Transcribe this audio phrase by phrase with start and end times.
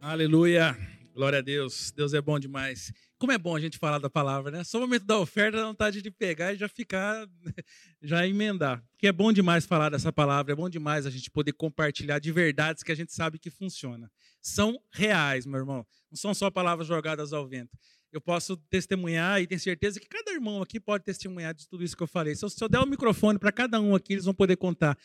[0.00, 0.78] Aleluia.
[1.12, 1.90] Glória a Deus.
[1.90, 2.92] Deus é bom demais.
[3.18, 4.62] Como é bom a gente falar da palavra, né?
[4.62, 7.26] Só o momento da oferta, dá vontade de pegar e já ficar,
[8.00, 8.80] já emendar.
[8.92, 12.30] Porque é bom demais falar dessa palavra, é bom demais a gente poder compartilhar de
[12.30, 14.08] verdades que a gente sabe que funciona.
[14.40, 15.84] São reais, meu irmão.
[16.08, 17.76] Não são só palavras jogadas ao vento.
[18.12, 21.96] Eu posso testemunhar e tenho certeza que cada irmão aqui pode testemunhar de tudo isso
[21.96, 22.36] que eu falei.
[22.36, 24.96] Se eu, se eu der o microfone para cada um aqui, eles vão poder contar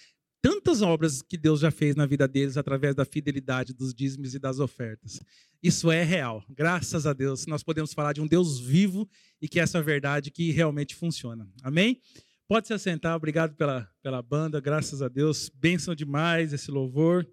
[0.43, 4.39] tantas obras que Deus já fez na vida deles através da fidelidade dos dízimos e
[4.39, 5.21] das ofertas.
[5.63, 6.43] Isso é real.
[6.49, 9.09] Graças a Deus, nós podemos falar de um Deus vivo
[9.41, 11.47] e que é essa verdade que realmente funciona.
[11.63, 12.01] Amém?
[12.45, 13.15] Pode se assentar.
[13.15, 14.59] Obrigado pela, pela banda.
[14.59, 15.49] Graças a Deus.
[15.49, 17.25] Bênção demais esse louvor.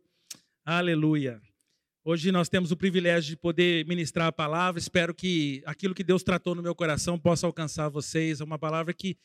[0.64, 1.42] Aleluia.
[2.04, 4.78] Hoje nós temos o privilégio de poder ministrar a palavra.
[4.78, 8.40] Espero que aquilo que Deus tratou no meu coração possa alcançar vocês.
[8.40, 9.18] É uma palavra que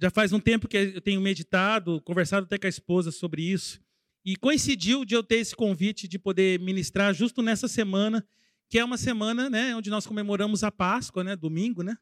[0.00, 3.80] já faz um tempo que eu tenho meditado, conversado até com a esposa sobre isso.
[4.24, 8.26] E coincidiu de eu ter esse convite de poder ministrar justo nessa semana,
[8.68, 11.82] que é uma semana né, onde nós comemoramos a Páscoa, né, domingo.
[11.82, 11.96] Né?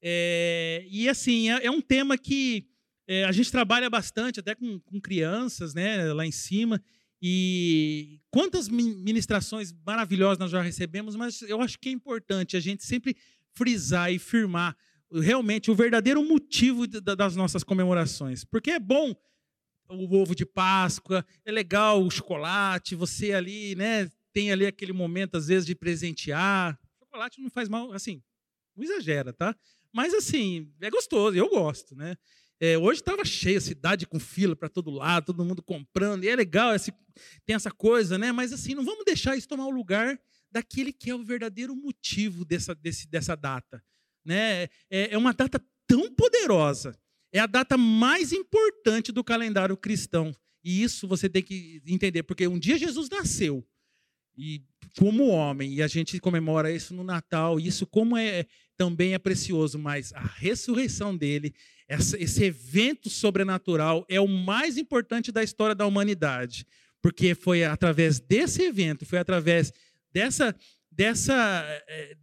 [0.00, 2.68] É, e assim, é, é, um tema que
[3.06, 6.80] é, a gente trabalha bastante, até com, com crianças né, lá em cima.
[7.20, 12.84] E quantas ministrações maravilhosas nós já recebemos, mas eu acho que é importante a gente
[12.84, 13.16] sempre
[13.54, 14.76] frisar e firmar
[15.20, 18.44] realmente o verdadeiro motivo das nossas comemorações.
[18.44, 19.14] Porque é bom
[19.88, 25.36] o ovo de Páscoa, é legal o chocolate, você ali, né, tem ali aquele momento
[25.36, 26.78] às vezes de presentear.
[26.98, 28.22] Chocolate não faz mal, assim,
[28.74, 29.54] não exagera, tá?
[29.92, 32.16] Mas assim, é gostoso, eu gosto, né?
[32.58, 36.28] É, hoje estava cheia a cidade com fila para todo lado, todo mundo comprando, e
[36.28, 36.92] é legal, esse,
[37.44, 38.32] tem essa coisa, né?
[38.32, 40.18] Mas assim, não vamos deixar isso tomar o lugar
[40.50, 43.84] daquele que é o verdadeiro motivo dessa, desse, dessa data
[44.24, 44.64] né?
[44.90, 46.98] É, é uma data tão poderosa.
[47.32, 50.34] É a data mais importante do calendário cristão.
[50.62, 53.66] E isso você tem que entender, porque um dia Jesus nasceu.
[54.36, 54.62] E
[54.98, 59.78] como homem, e a gente comemora isso no Natal, isso como é também é precioso,
[59.78, 61.54] mas a ressurreição dele,
[61.86, 66.66] essa, esse evento sobrenatural é o mais importante da história da humanidade,
[67.00, 69.72] porque foi através desse evento, foi através
[70.12, 70.54] dessa
[70.90, 71.34] dessa
[71.88, 72.16] é,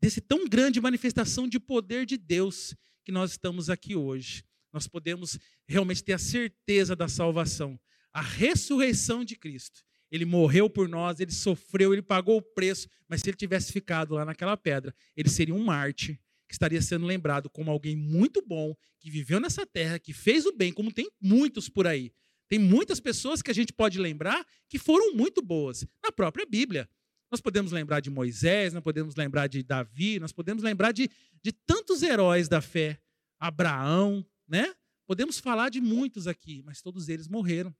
[0.00, 2.74] desse tão grande manifestação de poder de Deus
[3.04, 4.44] que nós estamos aqui hoje.
[4.72, 7.78] Nós podemos realmente ter a certeza da salvação,
[8.12, 9.84] a ressurreição de Cristo.
[10.10, 14.14] Ele morreu por nós, ele sofreu, ele pagou o preço, mas se ele tivesse ficado
[14.14, 16.18] lá naquela pedra, ele seria um mártir
[16.48, 20.52] que estaria sendo lembrado como alguém muito bom, que viveu nessa terra, que fez o
[20.52, 22.12] bem, como tem muitos por aí.
[22.48, 26.88] Tem muitas pessoas que a gente pode lembrar que foram muito boas na própria Bíblia.
[27.30, 31.08] Nós podemos lembrar de Moisés, nós podemos lembrar de Davi, nós podemos lembrar de,
[31.42, 33.00] de tantos heróis da fé.
[33.38, 34.74] Abraão, né?
[35.06, 37.74] Podemos falar de muitos aqui, mas todos eles morreram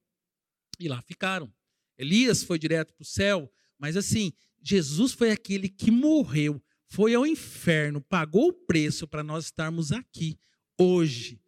[0.79, 1.53] e lá ficaram.
[1.99, 7.27] Elias foi direto para o céu, mas assim, Jesus foi aquele que morreu, foi ao
[7.27, 10.39] inferno, pagou o preço para nós estarmos aqui
[10.79, 11.41] hoje.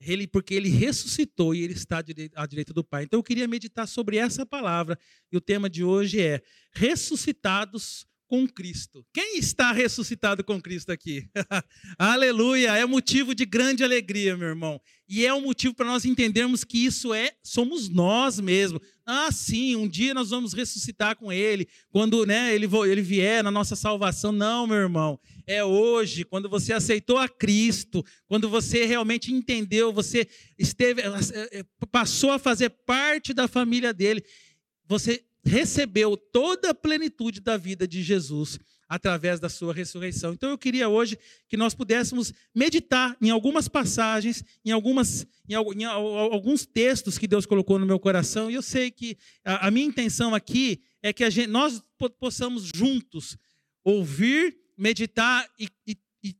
[0.00, 1.98] Ele, porque ele ressuscitou e ele está
[2.34, 3.04] à direita do Pai.
[3.04, 4.98] Então eu queria meditar sobre essa palavra.
[5.32, 9.06] E o tema de hoje é ressuscitados com Cristo.
[9.12, 11.28] Quem está ressuscitado com Cristo aqui?
[11.96, 12.76] Aleluia!
[12.76, 14.80] É motivo de grande alegria, meu irmão.
[15.08, 18.80] E é um motivo para nós entendermos que isso é somos nós mesmos.
[19.06, 23.52] Ah, sim, um dia nós vamos ressuscitar com Ele, quando né, ele, ele vier na
[23.52, 24.32] nossa salvação.
[24.32, 25.20] Não, meu irmão.
[25.46, 30.26] É hoje, quando você aceitou a Cristo, quando você realmente entendeu, você
[30.58, 34.24] esteve, eh, eh, passou a fazer parte da família dele.
[34.88, 40.32] Você recebeu toda a plenitude da vida de Jesus através da sua ressurreição.
[40.32, 41.18] Então eu queria hoje
[41.48, 47.46] que nós pudéssemos meditar em algumas passagens, em, algumas, em, em alguns textos que Deus
[47.46, 51.28] colocou no meu coração, e eu sei que a, a minha intenção aqui é que
[51.30, 51.82] gente, nós
[52.18, 53.36] possamos juntos
[53.82, 56.36] ouvir, meditar e, e, e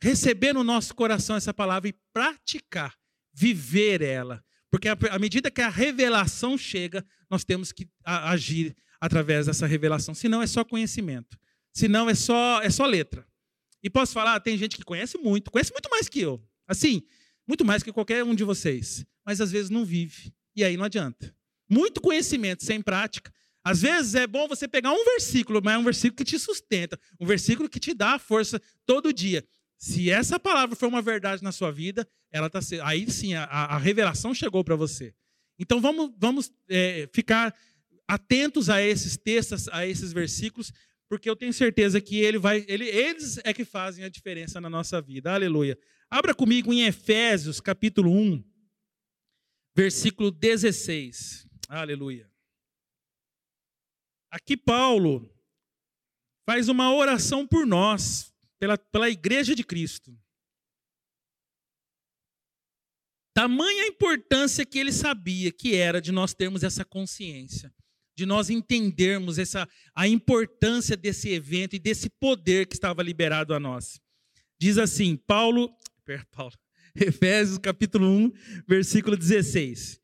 [0.00, 2.94] receber no nosso coração essa palavra e praticar,
[3.32, 4.42] viver ela.
[4.76, 10.14] Porque à medida que a revelação chega, nós temos que agir através dessa revelação.
[10.14, 11.38] Senão é só conhecimento.
[11.72, 13.26] Senão é só, é só letra.
[13.82, 16.46] E posso falar, tem gente que conhece muito, conhece muito mais que eu.
[16.68, 17.02] Assim,
[17.48, 19.02] muito mais que qualquer um de vocês.
[19.24, 20.30] Mas às vezes não vive.
[20.54, 21.34] E aí não adianta.
[21.70, 23.32] Muito conhecimento sem prática.
[23.64, 27.00] Às vezes é bom você pegar um versículo, mas é um versículo que te sustenta,
[27.18, 29.42] um versículo que te dá força todo dia.
[29.78, 33.78] Se essa palavra for uma verdade na sua vida, ela tá aí sim a, a
[33.78, 35.14] revelação chegou para você.
[35.58, 37.54] Então vamos, vamos é, ficar
[38.08, 40.72] atentos a esses textos, a esses versículos,
[41.08, 44.70] porque eu tenho certeza que ele vai, ele, eles é que fazem a diferença na
[44.70, 45.32] nossa vida.
[45.32, 45.78] Aleluia.
[46.10, 48.44] Abra comigo em Efésios, capítulo 1,
[49.74, 51.46] versículo 16.
[51.68, 52.30] Aleluia.
[54.30, 55.28] aqui Paulo
[56.48, 60.18] faz uma oração por nós, pela, pela igreja de Cristo.
[63.34, 67.72] Tamanha importância que ele sabia que era de nós termos essa consciência,
[68.16, 73.60] de nós entendermos essa, a importância desse evento e desse poder que estava liberado a
[73.60, 74.00] nós.
[74.58, 75.70] Diz assim, Paulo,
[76.32, 76.54] Paulo
[77.00, 78.32] Efésios capítulo 1,
[78.66, 80.00] versículo 16.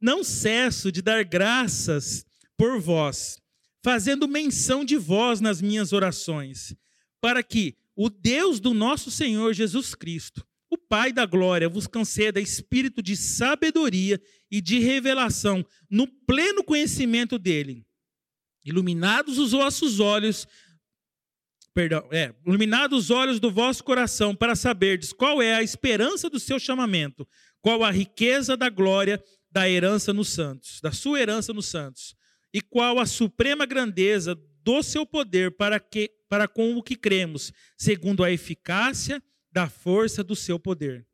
[0.00, 2.24] Não cesso de dar graças
[2.56, 3.40] por vós,
[3.82, 6.74] fazendo menção de vós nas minhas orações,
[7.20, 12.40] para que o Deus do nosso Senhor Jesus Cristo, o Pai da glória, vos conceda
[12.40, 14.20] espírito de sabedoria
[14.50, 17.86] e de revelação no pleno conhecimento dele.
[18.64, 20.46] Iluminados os vossos olhos,
[21.72, 26.38] perdão, é, iluminados os olhos do vosso coração para saberdes qual é a esperança do
[26.38, 27.26] seu chamamento,
[27.62, 32.14] qual a riqueza da glória da herança nos santos, da sua herança nos santos,
[32.52, 37.52] e qual a suprema grandeza do seu poder para que para com o que cremos,
[37.78, 39.22] segundo a eficácia
[39.52, 41.06] da força do seu poder,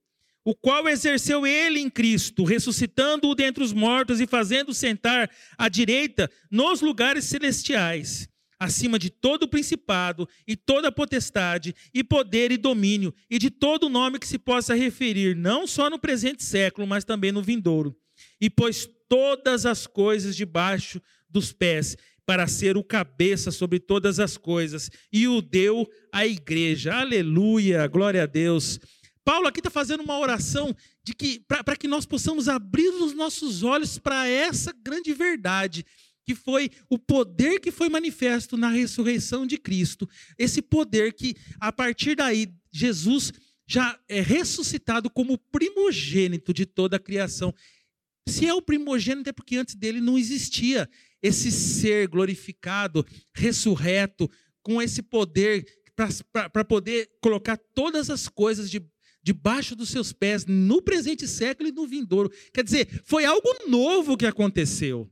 [0.43, 6.31] o qual exerceu ele em Cristo, ressuscitando-o dentre os mortos e fazendo sentar à direita
[6.51, 8.27] nos lugares celestiais,
[8.59, 14.19] acima de todo principado e toda potestade e poder e domínio e de todo nome
[14.19, 17.95] que se possa referir, não só no presente século, mas também no vindouro.
[18.41, 21.97] E pôs todas as coisas debaixo dos pés
[22.27, 26.95] para ser o cabeça sobre todas as coisas e o deu à igreja.
[26.95, 28.79] Aleluia, glória a Deus.
[29.25, 30.75] Paulo aqui está fazendo uma oração
[31.05, 35.85] de que para que nós possamos abrir os nossos olhos para essa grande verdade
[36.25, 40.09] que foi o poder que foi manifesto na ressurreição de Cristo.
[40.39, 43.33] Esse poder que a partir daí Jesus
[43.67, 47.55] já é ressuscitado como primogênito de toda a criação.
[48.29, 50.89] Se é o primogênito é porque antes dele não existia
[51.23, 54.31] esse ser glorificado, ressurreto,
[54.63, 55.65] com esse poder
[56.53, 58.83] para poder colocar todas as coisas de,
[59.23, 62.31] debaixo dos seus pés no presente século e no vindouro.
[62.53, 65.09] Quer dizer, foi algo novo que aconteceu.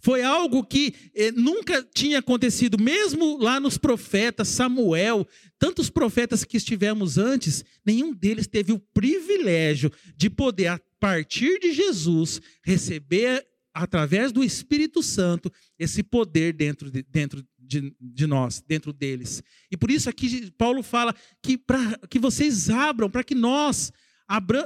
[0.00, 5.26] Foi algo que eh, nunca tinha acontecido, mesmo lá nos profetas, Samuel,
[5.58, 11.72] tantos profetas que estivemos antes, nenhum deles teve o privilégio de poder, a partir de
[11.72, 13.44] Jesus, receber
[13.76, 19.42] através do Espírito Santo, esse poder dentro de, dentro de, de nós, dentro deles.
[19.70, 23.92] E por isso aqui Paulo fala que para que vocês abram, para que nós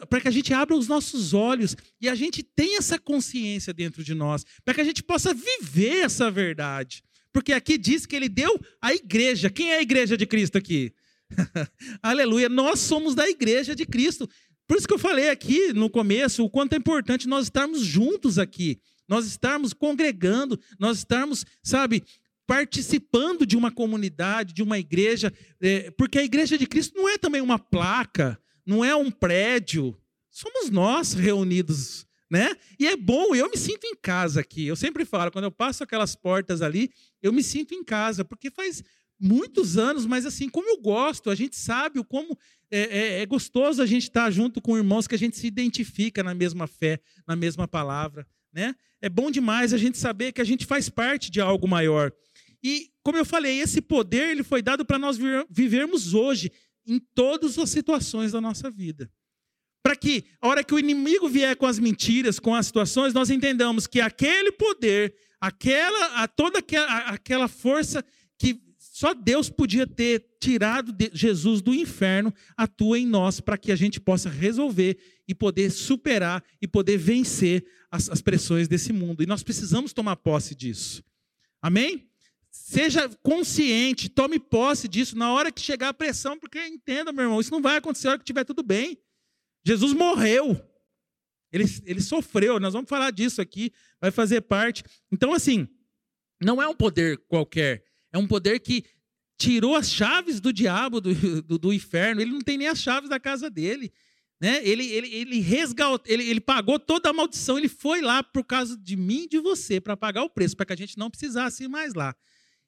[0.08, 4.02] para que a gente abra os nossos olhos e a gente tenha essa consciência dentro
[4.02, 7.02] de nós, para que a gente possa viver essa verdade.
[7.30, 9.50] Porque aqui diz que ele deu a igreja.
[9.50, 10.94] Quem é a igreja de Cristo aqui?
[12.02, 12.48] Aleluia.
[12.48, 14.26] Nós somos da igreja de Cristo.
[14.66, 18.38] Por isso que eu falei aqui no começo o quanto é importante nós estarmos juntos
[18.38, 18.80] aqui
[19.10, 22.04] nós estarmos congregando, nós estarmos, sabe,
[22.46, 27.18] participando de uma comunidade, de uma igreja, é, porque a igreja de Cristo não é
[27.18, 29.96] também uma placa, não é um prédio,
[30.30, 32.54] somos nós reunidos, né?
[32.78, 34.64] E é bom, eu me sinto em casa aqui.
[34.66, 38.48] Eu sempre falo, quando eu passo aquelas portas ali, eu me sinto em casa, porque
[38.48, 38.84] faz
[39.18, 42.38] muitos anos, mas assim, como eu gosto, a gente sabe o como
[42.70, 46.22] é, é, é gostoso a gente estar junto com irmãos que a gente se identifica
[46.22, 48.26] na mesma fé, na mesma palavra.
[48.52, 48.74] Né?
[49.00, 52.12] É bom demais a gente saber que a gente faz parte de algo maior.
[52.62, 56.52] E, como eu falei, esse poder ele foi dado para nós vivermos hoje,
[56.86, 59.10] em todas as situações da nossa vida.
[59.82, 63.30] Para que, a hora que o inimigo vier com as mentiras, com as situações, nós
[63.30, 68.04] entendamos que aquele poder, aquela, a, toda aquela, aquela força
[68.38, 73.76] que só Deus podia ter tirado Jesus do inferno, atua em nós para que a
[73.76, 79.22] gente possa resolver e poder superar e poder vencer as, as pressões desse mundo.
[79.22, 81.02] E nós precisamos tomar posse disso.
[81.60, 82.08] Amém?
[82.50, 87.40] Seja consciente, tome posse disso na hora que chegar a pressão, porque entenda, meu irmão,
[87.40, 88.98] isso não vai acontecer na hora que estiver tudo bem.
[89.64, 90.60] Jesus morreu.
[91.52, 94.84] Ele, ele sofreu, nós vamos falar disso aqui, vai fazer parte.
[95.10, 95.68] Então, assim,
[96.40, 98.84] não é um poder qualquer, é um poder que
[99.36, 102.20] tirou as chaves do diabo, do, do, do inferno.
[102.20, 103.92] Ele não tem nem as chaves da casa dele.
[104.40, 104.66] Né?
[104.66, 107.58] Ele, ele, ele resgatou, ele, ele pagou toda a maldição.
[107.58, 110.66] Ele foi lá por causa de mim e de você, para pagar o preço, para
[110.66, 112.16] que a gente não precisasse ir mais lá.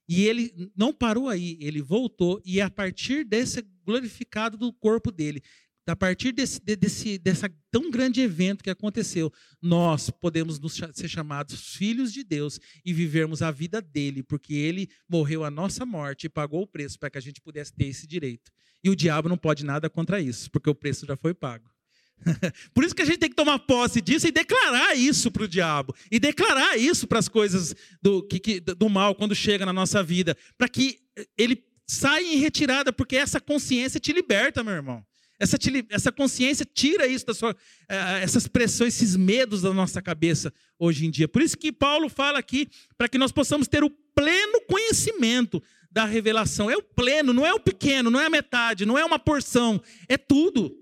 [0.08, 5.40] E ele não parou aí, ele voltou, e a partir desse glorificado do corpo dele,
[5.86, 11.74] a partir desse, desse dessa tão grande evento que aconteceu, nós podemos nos, ser chamados
[11.74, 16.28] filhos de Deus e vivermos a vida dele, porque ele morreu a nossa morte e
[16.28, 18.52] pagou o preço para que a gente pudesse ter esse direito.
[18.84, 21.70] E o diabo não pode nada contra isso, porque o preço já foi pago.
[22.72, 25.48] Por isso que a gente tem que tomar posse disso e declarar isso para o
[25.48, 25.94] diabo.
[26.10, 30.36] E declarar isso para as coisas do, que, do mal quando chega na nossa vida.
[30.56, 31.00] Para que
[31.36, 35.04] ele saia em retirada, porque essa consciência te liberta, meu irmão.
[35.42, 35.56] Essa,
[35.90, 37.56] essa consciência tira isso da sua,
[37.88, 41.26] eh, essas pressões, esses medos da nossa cabeça hoje em dia.
[41.26, 46.04] Por isso que Paulo fala aqui, para que nós possamos ter o pleno conhecimento da
[46.04, 46.70] revelação.
[46.70, 49.82] É o pleno, não é o pequeno, não é a metade, não é uma porção,
[50.08, 50.78] é tudo.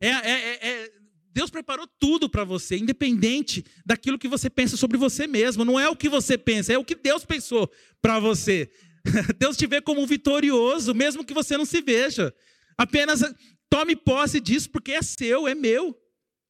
[0.00, 0.92] É, é, é, é
[1.30, 5.66] Deus preparou tudo para você, independente daquilo que você pensa sobre você mesmo.
[5.66, 8.70] Não é o que você pensa, é o que Deus pensou para você.
[9.38, 12.34] Deus te vê como um vitorioso, mesmo que você não se veja.
[12.80, 13.20] Apenas
[13.68, 15.94] tome posse disso, porque é seu, é meu.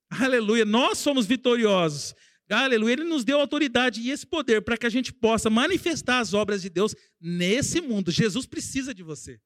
[0.09, 0.65] Aleluia.
[0.65, 2.15] Nós somos vitoriosos.
[2.49, 2.93] Aleluia.
[2.93, 6.63] Ele nos deu autoridade e esse poder para que a gente possa manifestar as obras
[6.63, 8.13] de Deus nesse mundo.
[8.13, 9.41] Jesus precisa de você.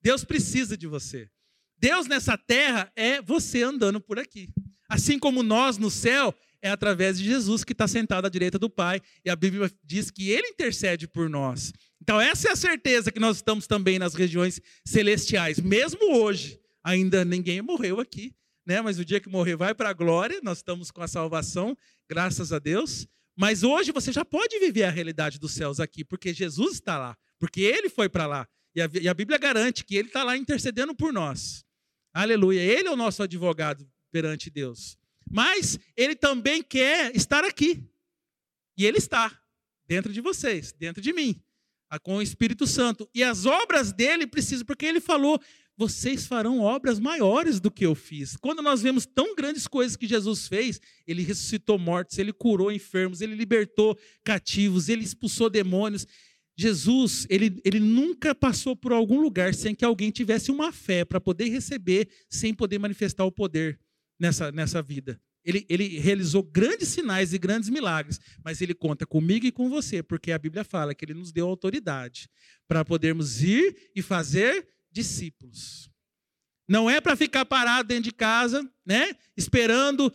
[0.00, 1.28] Deus precisa de você.
[1.76, 4.48] Deus nessa terra é você andando por aqui.
[4.88, 8.70] Assim como nós no céu, é através de Jesus que está sentado à direita do
[8.70, 9.00] Pai.
[9.24, 11.72] E a Bíblia diz que ele intercede por nós.
[12.08, 15.60] Então, essa é a certeza que nós estamos também nas regiões celestiais.
[15.60, 18.34] Mesmo hoje, ainda ninguém morreu aqui,
[18.64, 18.80] né?
[18.80, 21.76] mas o dia que morrer vai para a glória, nós estamos com a salvação,
[22.08, 23.06] graças a Deus.
[23.36, 27.14] Mas hoje você já pode viver a realidade dos céus aqui, porque Jesus está lá,
[27.38, 28.48] porque ele foi para lá.
[28.74, 31.62] E a, e a Bíblia garante que ele está lá intercedendo por nós.
[32.14, 32.62] Aleluia.
[32.62, 34.96] Ele é o nosso advogado perante Deus.
[35.30, 37.86] Mas ele também quer estar aqui.
[38.78, 39.38] E ele está
[39.86, 41.38] dentro de vocês, dentro de mim
[42.02, 43.08] com o Espírito Santo.
[43.14, 45.40] E as obras dele precisam, porque ele falou:
[45.78, 48.36] vocês farão obras maiores do que eu fiz.
[48.36, 53.20] Quando nós vemos tão grandes coisas que Jesus fez, ele ressuscitou mortos, ele curou enfermos,
[53.20, 56.04] ele libertou cativos, ele expulsou demônios.
[56.56, 61.20] Jesus, ele, ele nunca passou por algum lugar sem que alguém tivesse uma fé para
[61.20, 63.78] poder receber, sem poder manifestar o poder
[64.18, 65.20] nessa, nessa vida.
[65.44, 70.02] Ele, ele realizou grandes sinais e grandes milagres, mas ele conta comigo e com você,
[70.02, 72.28] porque a Bíblia fala que ele nos deu autoridade
[72.66, 75.90] para podermos ir e fazer discípulos.
[76.68, 80.12] Não é para ficar parado dentro de casa, né, esperando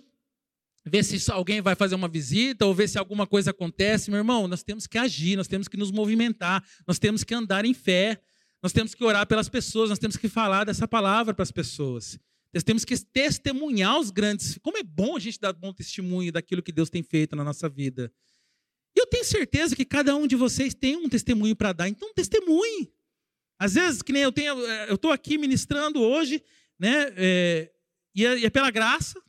[0.85, 4.11] ver se alguém vai fazer uma visita ou ver se alguma coisa acontece.
[4.11, 7.65] Meu irmão, nós temos que agir, nós temos que nos movimentar, nós temos que andar
[7.65, 8.21] em fé,
[8.61, 12.19] nós temos que orar pelas pessoas, nós temos que falar dessa palavra para as pessoas.
[12.53, 14.57] Nós temos que testemunhar os grandes.
[14.61, 17.67] Como é bom a gente dar bom testemunho daquilo que Deus tem feito na nossa
[17.67, 18.13] vida.
[18.95, 21.89] E eu tenho certeza que cada um de vocês tem um testemunho para dar.
[21.89, 22.93] Então, testemunhe.
[23.57, 26.43] Às vezes, que nem eu tenho, eh, eu estou aqui ministrando hoje,
[26.77, 27.11] né?
[27.15, 27.71] É,
[28.15, 29.21] e, é, e é pela graça,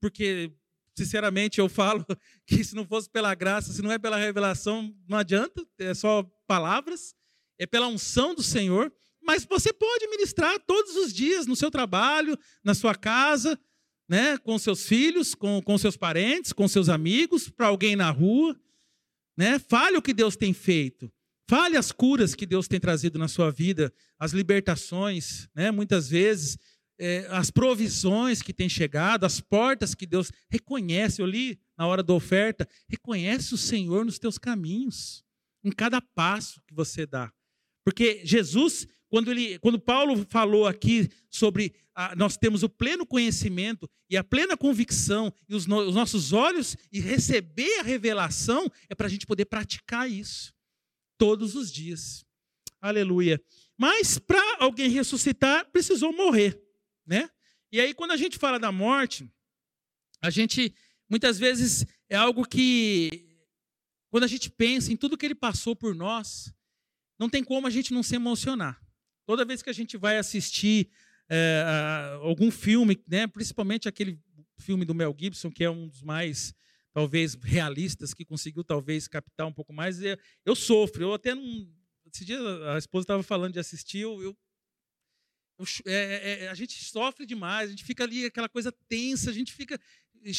[0.00, 0.50] porque
[0.96, 2.06] sinceramente eu falo
[2.46, 6.22] que se não fosse pela graça, se não é pela revelação, não adianta, é só
[6.46, 7.14] palavras,
[7.58, 8.92] é pela unção do Senhor.
[9.22, 13.58] Mas você pode ministrar todos os dias no seu trabalho, na sua casa,
[14.08, 18.58] né, com seus filhos, com, com seus parentes, com seus amigos, para alguém na rua.
[19.36, 19.58] Né?
[19.58, 21.10] Fale o que Deus tem feito.
[21.48, 25.70] Fale as curas que Deus tem trazido na sua vida, as libertações, né?
[25.70, 26.58] muitas vezes,
[26.98, 31.20] é, as provisões que têm chegado, as portas que Deus reconhece.
[31.20, 35.24] Eu li na hora da oferta: reconhece o Senhor nos teus caminhos,
[35.64, 37.32] em cada passo que você dá.
[37.84, 43.86] Porque Jesus quando, ele, quando Paulo falou aqui sobre a, nós temos o pleno conhecimento
[44.08, 48.94] e a plena convicção e os, no, os nossos olhos e receber a revelação, é
[48.94, 50.54] para a gente poder praticar isso
[51.18, 52.24] todos os dias.
[52.80, 53.38] Aleluia.
[53.76, 56.58] Mas para alguém ressuscitar, precisou morrer,
[57.06, 57.28] né?
[57.70, 59.30] E aí quando a gente fala da morte,
[60.22, 60.74] a gente
[61.06, 63.28] muitas vezes é algo que
[64.08, 66.50] quando a gente pensa em tudo que ele passou por nós,
[67.18, 68.80] não tem como a gente não se emocionar.
[69.26, 70.90] Toda vez que a gente vai assistir
[71.28, 74.18] é, algum filme, né, principalmente aquele
[74.58, 76.54] filme do Mel Gibson, que é um dos mais
[76.92, 81.04] talvez realistas, que conseguiu talvez captar um pouco mais, eu, eu sofro.
[81.04, 81.68] Eu até não.
[82.12, 82.38] Esse dia
[82.74, 84.36] a esposa estava falando de assistir, eu, eu
[85.86, 89.32] é, é, é, a gente sofre demais, a gente fica ali aquela coisa tensa, a
[89.32, 89.78] gente fica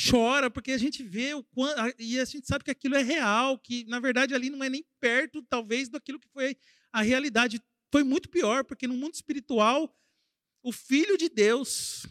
[0.09, 3.57] chora porque a gente vê o quanto e a gente sabe que aquilo é real,
[3.57, 6.55] que na verdade ali não é nem perto talvez daquilo que foi
[6.91, 7.61] a realidade
[7.93, 9.95] foi muito pior, porque no mundo espiritual,
[10.63, 12.07] o filho de Deus,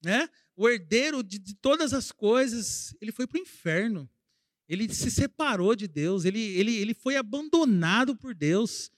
[0.00, 4.08] né, o herdeiro de, de todas as coisas, ele foi para o inferno.
[4.68, 8.92] Ele se separou de Deus, ele, ele, ele foi abandonado por Deus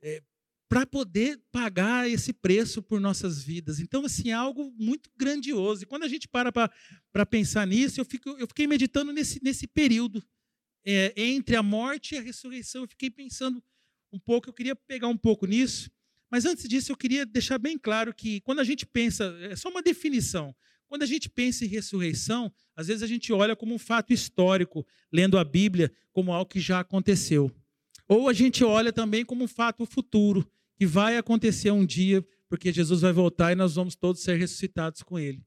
[0.00, 0.22] é,
[0.68, 3.80] para poder pagar esse preço por nossas vidas.
[3.80, 5.82] Então, assim, é algo muito grandioso.
[5.82, 9.66] E quando a gente para para pensar nisso, eu, fico, eu fiquei meditando nesse, nesse
[9.66, 10.24] período
[10.84, 12.82] é, entre a morte e a ressurreição.
[12.82, 13.60] Eu fiquei pensando
[14.12, 15.90] um pouco, eu queria pegar um pouco nisso,
[16.30, 19.68] mas antes disso eu queria deixar bem claro que quando a gente pensa, é só
[19.68, 20.54] uma definição,
[20.86, 24.86] quando a gente pensa em ressurreição, às vezes a gente olha como um fato histórico,
[25.12, 27.54] lendo a Bíblia como algo que já aconteceu.
[28.08, 32.72] Ou a gente olha também como um fato futuro, que vai acontecer um dia, porque
[32.72, 35.44] Jesus vai voltar e nós vamos todos ser ressuscitados com ele.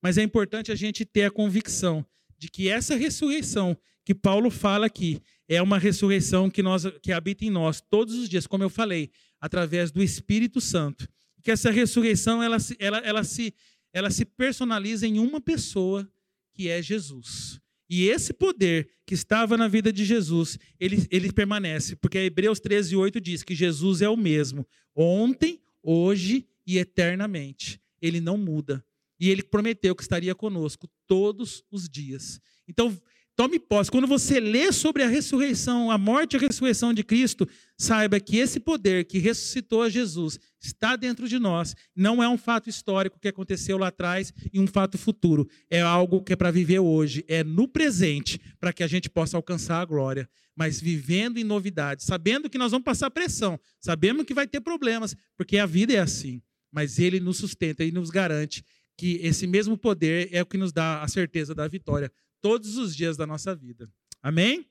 [0.00, 2.04] Mas é importante a gente ter a convicção
[2.36, 7.44] de que essa ressurreição que Paulo fala aqui é uma ressurreição que, nós, que habita
[7.44, 11.08] em nós todos os dias, como eu falei, através do Espírito Santo.
[11.42, 13.54] Que essa ressurreição ela, ela, ela, se,
[13.92, 16.08] ela se personaliza em uma pessoa,
[16.54, 17.60] que é Jesus.
[17.90, 22.96] E esse poder que estava na vida de Jesus, ele, ele permanece, porque Hebreus 13,
[22.96, 27.80] 8 diz que Jesus é o mesmo, ontem, hoje e eternamente.
[28.00, 28.84] Ele não muda.
[29.20, 32.40] E ele prometeu que estaria conosco todos os dias.
[32.66, 32.98] Então,
[33.36, 33.90] tome posse.
[33.90, 37.48] Quando você lê sobre a ressurreição, a morte e a ressurreição de Cristo,
[37.78, 41.74] saiba que esse poder que ressuscitou a Jesus está dentro de nós.
[41.94, 45.48] Não é um fato histórico que aconteceu lá atrás e um fato futuro.
[45.70, 49.36] É algo que é para viver hoje, é no presente, para que a gente possa
[49.36, 50.28] alcançar a glória.
[50.54, 55.16] Mas vivendo em novidades, sabendo que nós vamos passar pressão, sabendo que vai ter problemas,
[55.36, 56.42] porque a vida é assim.
[56.70, 58.64] Mas Ele nos sustenta e nos garante
[58.96, 62.12] que esse mesmo poder é o que nos dá a certeza da vitória
[62.42, 63.90] todos os dias da nossa vida.
[64.20, 64.68] Amém?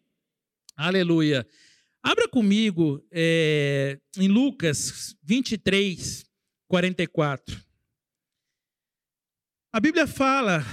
[0.75, 1.48] Aleluia.
[2.04, 6.25] Abra comigo é, em Lucas 23,
[6.68, 7.63] 44.
[9.74, 10.66] A Bíblia fala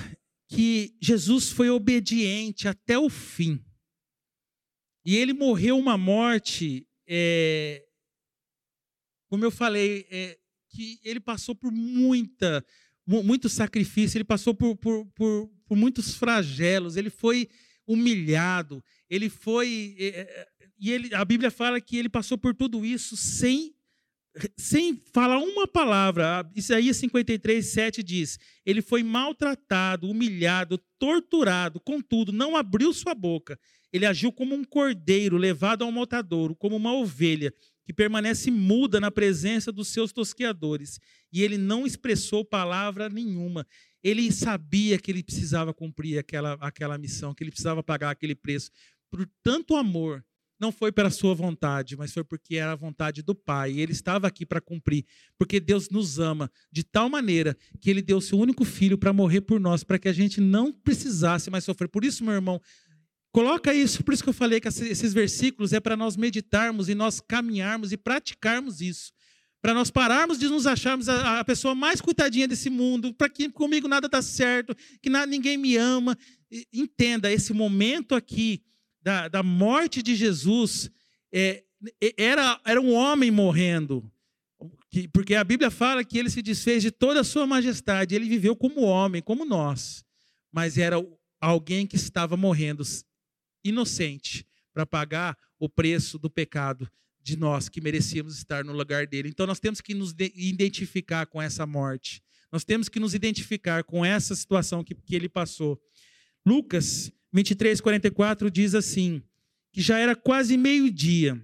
[0.48, 3.64] que Jesus foi obediente até o fim.
[5.04, 7.86] E ele morreu uma morte, é,
[9.28, 10.38] como eu falei, é,
[10.68, 12.64] que ele passou por muita
[13.06, 17.48] muito sacrifício, ele passou por, por, por, por muitos flagelos, ele foi
[17.86, 19.96] humilhado, ele foi.
[20.80, 23.74] E ele, a Bíblia fala que ele passou por tudo isso sem,
[24.56, 26.48] sem falar uma palavra.
[26.54, 33.58] Isaías 53, 7 diz: Ele foi maltratado, humilhado, torturado, contudo, não abriu sua boca.
[33.92, 37.52] Ele agiu como um cordeiro levado ao motadouro, como uma ovelha
[37.88, 41.00] que permanece muda na presença dos seus tosqueadores.
[41.32, 43.66] E ele não expressou palavra nenhuma.
[44.02, 48.70] Ele sabia que ele precisava cumprir aquela, aquela missão, que ele precisava pagar aquele preço.
[49.10, 50.24] Por tanto amor,
[50.60, 53.78] não foi pela sua vontade, mas foi porque era a vontade do Pai.
[53.78, 55.04] Ele estava aqui para cumprir,
[55.36, 59.42] porque Deus nos ama de tal maneira que ele deu seu único filho para morrer
[59.42, 61.88] por nós, para que a gente não precisasse mais sofrer.
[61.88, 62.60] Por isso, meu irmão,
[63.30, 66.94] Coloca isso, por isso que eu falei que esses versículos é para nós meditarmos e
[66.94, 69.12] nós caminharmos e praticarmos isso.
[69.60, 73.48] Para nós pararmos de nos acharmos a, a pessoa mais coitadinha desse mundo, para que
[73.50, 76.16] comigo nada está certo, que ninguém me ama.
[76.72, 78.62] Entenda, esse momento aqui
[79.02, 80.90] da, da morte de Jesus
[81.32, 81.64] é,
[82.16, 84.10] era, era um homem morrendo.
[85.12, 88.56] Porque a Bíblia fala que ele se desfez de toda a sua majestade, ele viveu
[88.56, 90.04] como homem, como nós,
[90.50, 90.96] mas era
[91.40, 92.82] alguém que estava morrendo
[93.62, 96.90] inocente para pagar o preço do pecado
[97.28, 99.28] de nós que merecíamos estar no lugar dele.
[99.28, 102.22] Então nós temos que nos identificar com essa morte.
[102.50, 105.78] Nós temos que nos identificar com essa situação que, que ele passou.
[106.44, 109.22] Lucas 23, 44 diz assim:
[109.72, 111.40] que já era quase meio-dia,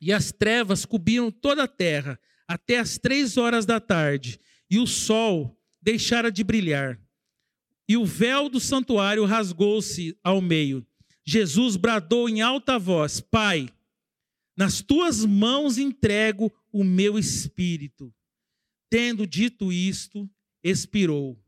[0.00, 4.40] e as trevas cobriam toda a terra, até as três horas da tarde,
[4.70, 6.98] e o sol deixara de brilhar.
[7.86, 10.86] E o véu do santuário rasgou-se ao meio.
[11.24, 13.68] Jesus bradou em alta voz: Pai,
[14.56, 18.14] nas tuas mãos entrego o meu espírito.
[18.88, 20.30] Tendo dito isto,
[20.62, 21.38] expirou.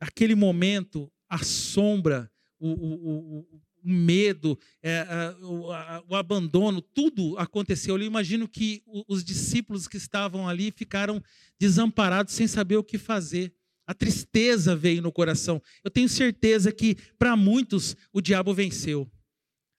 [0.00, 7.36] Aquele momento, a sombra, o, o, o, o medo, é, o, a, o, abandono, tudo
[7.38, 7.96] aconteceu.
[7.96, 11.22] Eu imagino que os discípulos que estavam ali ficaram
[11.58, 13.52] desamparados, sem saber o que fazer.
[13.86, 15.62] A tristeza veio no coração.
[15.82, 19.10] Eu tenho certeza que, para muitos, o diabo venceu.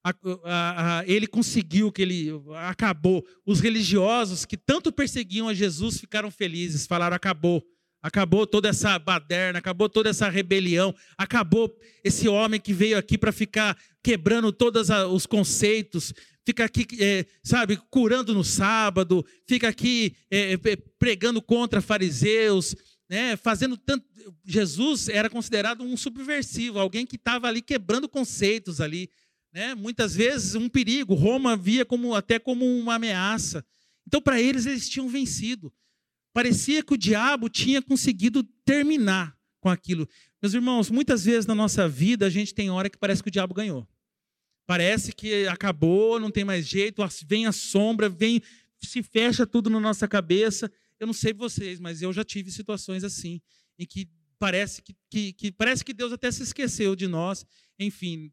[0.10, 2.30] A, a, a, ele conseguiu que ele
[2.68, 3.26] acabou.
[3.46, 7.64] Os religiosos que tanto perseguiam a Jesus ficaram felizes, falaram: acabou.
[8.02, 11.70] Acabou toda essa baderna, acabou toda essa rebelião, acabou
[12.02, 16.14] esse homem que veio aqui para ficar quebrando todos os conceitos,
[16.46, 20.56] fica aqui, é, sabe, curando no sábado, fica aqui é,
[20.98, 22.74] pregando contra fariseus,
[23.10, 24.06] né, fazendo tanto.
[24.46, 29.10] Jesus era considerado um subversivo, alguém que estava ali quebrando conceitos ali.
[29.52, 29.74] Né?
[29.76, 31.14] Muitas vezes um perigo.
[31.14, 33.66] Roma via como até como uma ameaça.
[34.08, 35.74] Então, para eles, eles tinham vencido.
[36.34, 40.08] Parecia que o diabo tinha conseguido terminar com aquilo.
[40.42, 43.32] Meus irmãos, muitas vezes na nossa vida a gente tem hora que parece que o
[43.32, 43.88] diabo ganhou.
[44.66, 48.42] Parece que acabou, não tem mais jeito, vem a sombra, vem,
[48.82, 53.04] se fecha tudo na nossa cabeça eu não sei vocês, mas eu já tive situações
[53.04, 53.42] assim,
[53.78, 57.46] em que parece que, que, que, parece que Deus até se esqueceu de nós.
[57.80, 58.32] Enfim,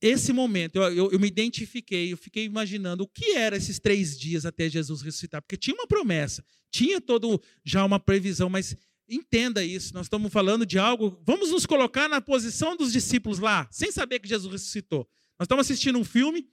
[0.00, 4.18] esse momento eu, eu, eu, me identifiquei, eu fiquei imaginando o que eram esses três
[4.18, 8.76] dias até Jesus ressuscitar, porque tinha uma promessa, tinha todo já uma previsão, mas
[9.08, 9.94] entenda isso.
[9.94, 11.20] Nós estamos falando de algo.
[11.24, 15.08] Vamos nos colocar na posição dos discípulos lá, sem saber que Jesus ressuscitou.
[15.38, 16.46] Nós estamos assistindo um filme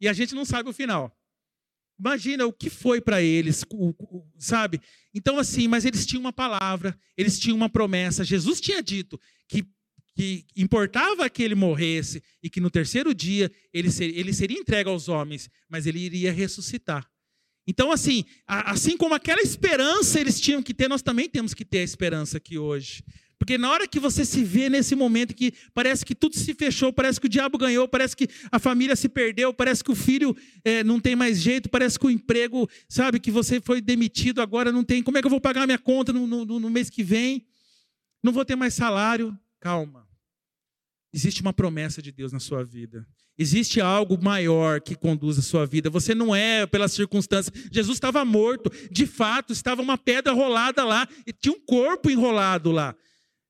[0.00, 1.16] e a gente não sabe o final.
[1.98, 3.64] Imagina o que foi para eles,
[4.36, 4.80] sabe?
[5.14, 8.24] Então, assim, mas eles tinham uma palavra, eles tinham uma promessa.
[8.24, 9.64] Jesus tinha dito que,
[10.14, 15.08] que importava que ele morresse e que no terceiro dia ele ele seria entregue aos
[15.08, 17.08] homens, mas ele iria ressuscitar.
[17.66, 21.78] Então, assim, assim como aquela esperança eles tinham que ter, nós também temos que ter
[21.78, 23.04] a esperança aqui hoje.
[23.38, 26.92] Porque na hora que você se vê nesse momento que parece que tudo se fechou,
[26.92, 30.36] parece que o diabo ganhou, parece que a família se perdeu, parece que o filho
[30.64, 34.70] é, não tem mais jeito, parece que o emprego, sabe, que você foi demitido agora
[34.70, 35.02] não tem.
[35.02, 37.44] Como é que eu vou pagar minha conta no, no, no mês que vem?
[38.22, 39.36] Não vou ter mais salário.
[39.62, 40.08] Calma.
[41.14, 43.06] Existe uma promessa de Deus na sua vida.
[43.38, 45.88] Existe algo maior que conduz a sua vida.
[45.88, 47.54] Você não é pelas circunstâncias.
[47.70, 48.72] Jesus estava morto.
[48.90, 51.06] De fato, estava uma pedra rolada lá.
[51.24, 52.92] E tinha um corpo enrolado lá.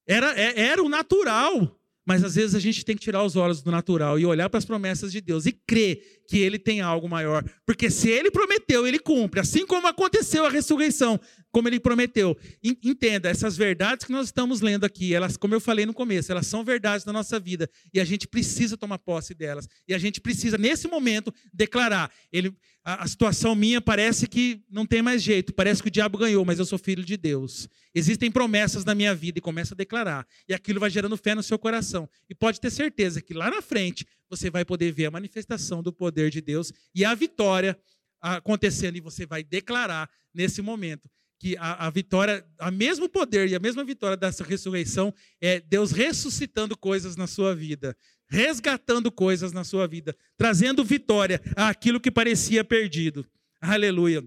[0.07, 1.81] Era, é, era o natural.
[2.05, 4.59] Mas às vezes a gente tem que tirar os olhos do natural e olhar para
[4.59, 7.43] as promessas de Deus e crer que Ele tem algo maior.
[7.65, 9.41] Porque se Ele prometeu, Ele cumpre.
[9.41, 11.19] Assim como aconteceu a ressurreição,
[11.53, 12.37] como Ele prometeu.
[12.63, 16.47] Entenda, essas verdades que nós estamos lendo aqui, elas, como eu falei no começo, elas
[16.47, 17.69] são verdades da nossa vida.
[17.93, 19.69] E a gente precisa tomar posse delas.
[19.87, 22.11] E a gente precisa, nesse momento, declarar.
[22.33, 26.17] Ele, a, a situação minha parece que não tem mais jeito, parece que o diabo
[26.17, 27.69] ganhou, mas eu sou filho de Deus.
[27.95, 30.27] Existem promessas na minha vida e começa a declarar.
[30.49, 32.09] E aquilo vai gerando fé no seu coração.
[32.31, 35.93] E pode ter certeza que lá na frente você vai poder ver a manifestação do
[35.93, 37.79] poder de Deus e a vitória
[38.23, 38.97] acontecendo.
[38.97, 41.11] E você vai declarar nesse momento
[41.43, 45.91] que a, a vitória, a mesmo poder e a mesma vitória dessa ressurreição é Deus
[45.91, 47.97] ressuscitando coisas na sua vida
[48.29, 53.27] resgatando coisas na sua vida, trazendo vitória àquilo que parecia perdido.
[53.61, 54.25] Aleluia.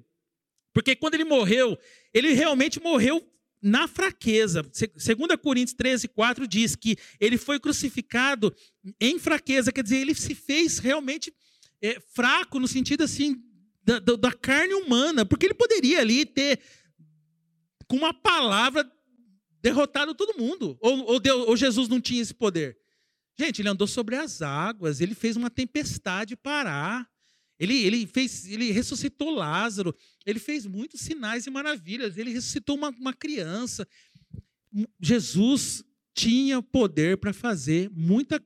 [0.71, 1.75] Porque quando ele morreu,
[2.13, 3.27] ele realmente morreu
[3.59, 4.61] na fraqueza.
[4.61, 4.95] 2
[5.41, 8.55] Coríntios 13, 4 diz que ele foi crucificado
[9.01, 11.33] em fraqueza, quer dizer, ele se fez realmente
[11.81, 13.41] é, fraco no sentido assim
[13.85, 16.59] da, da, carne humana, porque ele poderia ali ter,
[17.87, 18.89] com uma palavra,
[19.61, 20.77] derrotado todo mundo.
[20.79, 22.77] Ou, ou, Deus, ou Jesus não tinha esse poder?
[23.37, 27.09] Gente, ele andou sobre as águas, ele fez uma tempestade parar.
[27.59, 29.95] Ele, ele, fez, ele ressuscitou Lázaro,
[30.25, 33.87] ele fez muitos sinais e maravilhas, ele ressuscitou uma, uma criança.
[34.99, 38.43] Jesus tinha poder para fazer muita.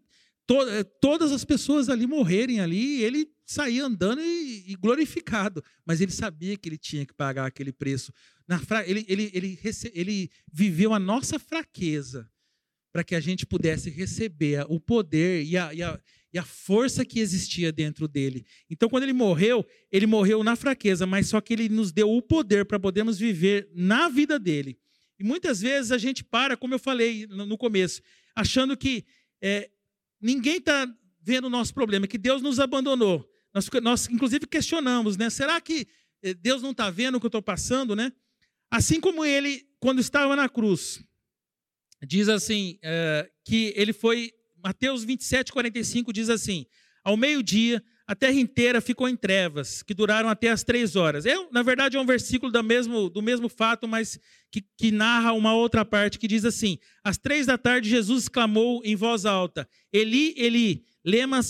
[0.50, 6.12] To, todas as pessoas ali morrerem ali, ele saía andando e, e, glorificado, mas ele
[6.12, 8.12] sabia que ele tinha que pagar aquele preço.
[8.88, 9.60] Ele, ele, ele,
[9.94, 12.28] ele viveu a nossa fraqueza
[12.92, 16.00] para que a gente pudesse receber o poder e a, e, a,
[16.34, 18.44] e a força que existia dentro dele.
[18.68, 22.24] Então, quando ele morreu, ele morreu na fraqueza, mas só que ele nos deu o
[22.24, 24.80] poder para podermos viver na vida dele.
[25.20, 28.02] E muitas vezes a gente para, como eu falei no começo,
[28.36, 29.06] achando que
[29.40, 29.70] é,
[30.22, 30.88] ninguém está
[31.22, 33.28] vendo o nosso problema, que Deus nos abandonou.
[33.54, 35.30] Nós, nós inclusive, questionamos, né?
[35.30, 35.88] Será que
[36.22, 38.12] eh, Deus não está vendo o que eu estou passando, né?
[38.70, 41.04] Assim como ele, quando estava na cruz,
[42.06, 44.32] diz assim, é, que ele foi,
[44.64, 46.66] Mateus 27, 45 diz assim,
[47.04, 51.28] ao meio-dia, a terra inteira ficou em trevas, que duraram até as três horas.
[51.28, 54.20] É, na verdade, é um versículo do mesmo, do mesmo fato, mas
[54.50, 58.82] que, que narra uma outra parte que diz assim: Às três da tarde, Jesus exclamou
[58.84, 61.42] em voz alta: Eli, Eli, lema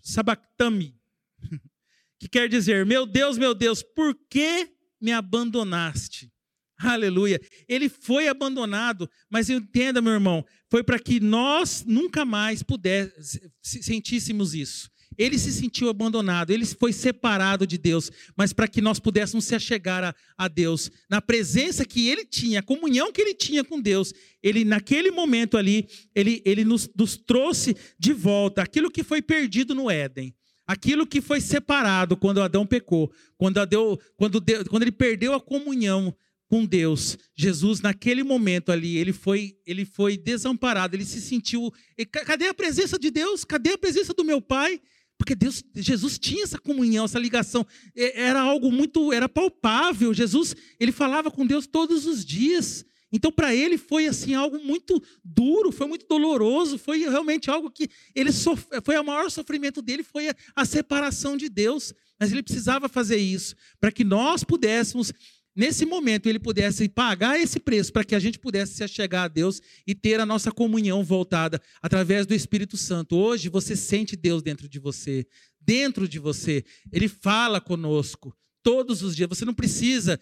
[0.00, 0.96] sabactami,
[2.18, 4.68] que quer dizer: Meu Deus, meu Deus, por que
[5.00, 6.28] me abandonaste?
[6.76, 7.40] Aleluia.
[7.68, 14.56] Ele foi abandonado, mas entenda, meu irmão, foi para que nós nunca mais pudéssemos, sentíssemos
[14.56, 14.92] isso.
[15.16, 19.54] Ele se sentiu abandonado, ele foi separado de Deus, mas para que nós pudéssemos se
[19.54, 23.80] achegar a, a, Deus, na presença que ele tinha, a comunhão que ele tinha com
[23.80, 29.22] Deus, ele naquele momento ali, ele, ele nos, nos trouxe de volta aquilo que foi
[29.22, 30.34] perdido no Éden.
[30.66, 35.40] Aquilo que foi separado quando Adão pecou, quando, Adão, quando, Deus, quando ele perdeu a
[35.40, 36.14] comunhão
[36.48, 37.18] com Deus.
[37.34, 41.72] Jesus, naquele momento ali, ele foi, ele foi desamparado, ele se sentiu.
[42.10, 43.44] Cadê a presença de Deus?
[43.44, 44.80] Cadê a presença do meu Pai?
[45.16, 47.66] Porque Deus, Jesus tinha essa comunhão, essa ligação.
[47.94, 50.12] Era algo muito, era palpável.
[50.12, 52.84] Jesus, ele falava com Deus todos os dias.
[53.12, 57.88] Então, para ele foi assim algo muito duro, foi muito doloroso, foi realmente algo que
[58.12, 58.66] ele sof...
[58.82, 61.94] foi o maior sofrimento dele foi a separação de Deus.
[62.18, 65.12] Mas ele precisava fazer isso para que nós pudéssemos
[65.54, 68.84] nesse momento ele pudesse pagar esse preço para que a gente pudesse se
[69.24, 73.16] a Deus e ter a nossa comunhão voltada através do Espírito Santo.
[73.16, 75.26] Hoje você sente Deus dentro de você,
[75.60, 76.64] dentro de você.
[76.92, 79.28] Ele fala conosco todos os dias.
[79.28, 80.18] Você não precisa.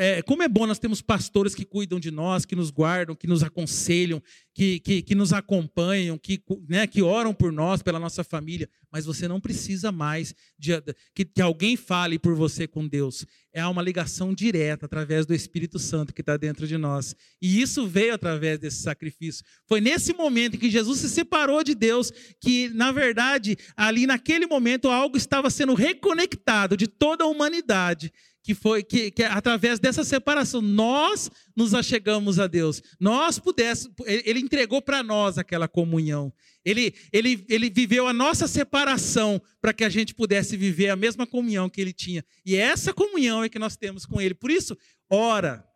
[0.00, 3.26] É, como é bom nós temos pastores que cuidam de nós, que nos guardam, que
[3.26, 4.22] nos aconselham,
[4.54, 8.70] que, que, que nos acompanham, que, né, que oram por nós, pela nossa família.
[8.90, 10.72] Mas você não precisa mais de,
[11.14, 13.26] que, que alguém fale por você com Deus.
[13.52, 17.14] É uma ligação direta através do Espírito Santo que está dentro de nós.
[17.40, 19.44] E isso veio através desse sacrifício.
[19.66, 22.10] Foi nesse momento em que Jesus se separou de Deus
[22.40, 28.10] que, na verdade, ali naquele momento, algo estava sendo reconectado de toda a humanidade
[28.46, 32.80] que foi que, que, através dessa separação nós nos achegamos a Deus.
[33.00, 36.32] Nós pudéssemos, ele entregou para nós aquela comunhão.
[36.64, 41.26] Ele, ele, ele viveu a nossa separação para que a gente pudesse viver a mesma
[41.26, 42.24] comunhão que ele tinha.
[42.44, 44.32] E essa comunhão é que nós temos com ele.
[44.32, 44.78] Por isso,
[45.10, 45.66] ora,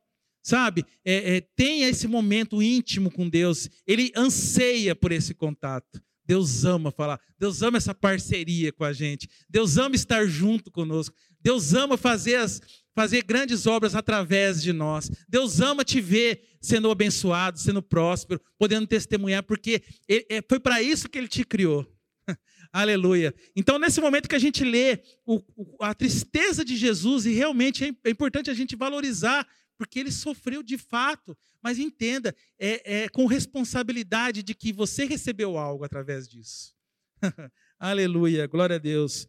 [0.41, 0.85] sabe?
[1.05, 3.69] É, é, tenha esse momento íntimo com Deus.
[3.85, 6.01] Ele anseia por esse contato.
[6.31, 11.17] Deus ama falar, Deus ama essa parceria com a gente, Deus ama estar junto conosco,
[11.41, 12.61] Deus ama fazer, as,
[12.95, 18.87] fazer grandes obras através de nós, Deus ama te ver sendo abençoado, sendo próspero, podendo
[18.87, 21.87] testemunhar, porque ele, é, foi para isso que Ele te criou.
[22.73, 23.35] Aleluia.
[23.57, 25.43] Então, nesse momento que a gente lê o,
[25.81, 29.47] a tristeza de Jesus, e realmente é, é importante a gente valorizar
[29.81, 31.35] porque ele sofreu de fato.
[31.63, 36.75] Mas entenda, é, é com responsabilidade de que você recebeu algo através disso.
[37.79, 39.27] Aleluia, glória a Deus.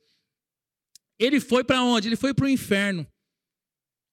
[1.22, 2.08] Ele foi para onde?
[2.08, 3.08] Ele foi para o inferno.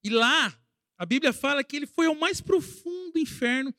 [0.05, 0.55] E lá,
[0.99, 3.75] a Bíblia fala que ele foi ao mais profundo inferno.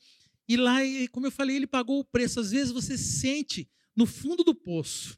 [0.47, 0.79] E lá,
[1.11, 2.39] como eu falei, ele pagou o preço.
[2.39, 5.15] Às vezes você sente no fundo do poço.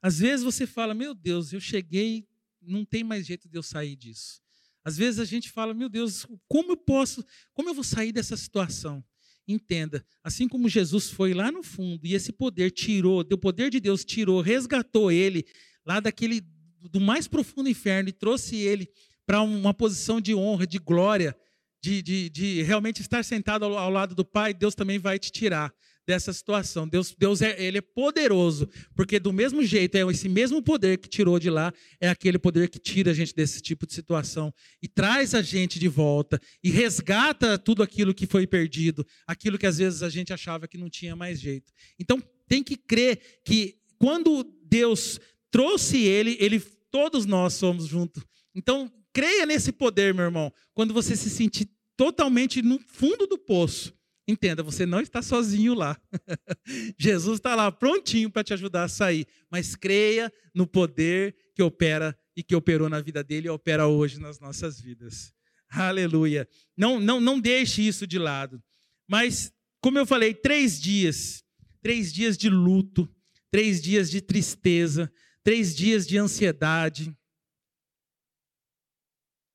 [0.00, 2.26] Às vezes você fala: Meu Deus, eu cheguei,
[2.62, 4.40] não tem mais jeito de eu sair disso.
[4.82, 8.36] Às vezes a gente fala, meu Deus, como eu posso, como eu vou sair dessa
[8.36, 9.04] situação?
[9.46, 13.80] Entenda, assim como Jesus foi lá no fundo e esse poder tirou, o poder de
[13.80, 15.44] Deus tirou, resgatou ele
[15.84, 16.40] lá daquele
[16.88, 18.88] do mais profundo inferno e trouxe ele
[19.26, 21.36] para uma posição de honra, de glória,
[21.82, 25.30] de, de, de realmente estar sentado ao, ao lado do Pai, Deus também vai te
[25.30, 25.72] tirar
[26.06, 26.88] dessa situação.
[26.88, 31.08] Deus, Deus é, ele é poderoso, porque do mesmo jeito, é esse mesmo poder que
[31.08, 34.88] tirou de lá, é aquele poder que tira a gente desse tipo de situação e
[34.88, 39.78] traz a gente de volta e resgata tudo aquilo que foi perdido, aquilo que às
[39.78, 41.72] vezes a gente achava que não tinha mais jeito.
[41.98, 46.60] Então, tem que crer que quando Deus trouxe ele, ele
[46.90, 48.24] todos nós somos juntos.
[48.54, 50.52] Então, creia nesse poder, meu irmão.
[50.74, 53.94] Quando você se sentir totalmente no fundo do poço,
[54.30, 56.00] Entenda, você não está sozinho lá.
[56.96, 59.26] Jesus está lá prontinho para te ajudar a sair.
[59.50, 64.20] Mas creia no poder que opera e que operou na vida dele e opera hoje
[64.20, 65.32] nas nossas vidas.
[65.68, 66.48] Aleluia.
[66.76, 68.62] Não, não, não deixe isso de lado.
[69.08, 71.42] Mas, como eu falei, três dias.
[71.82, 73.08] Três dias de luto,
[73.50, 75.10] três dias de tristeza,
[75.44, 77.16] três dias de ansiedade,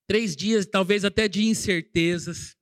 [0.07, 2.55] três dias talvez até de incertezas.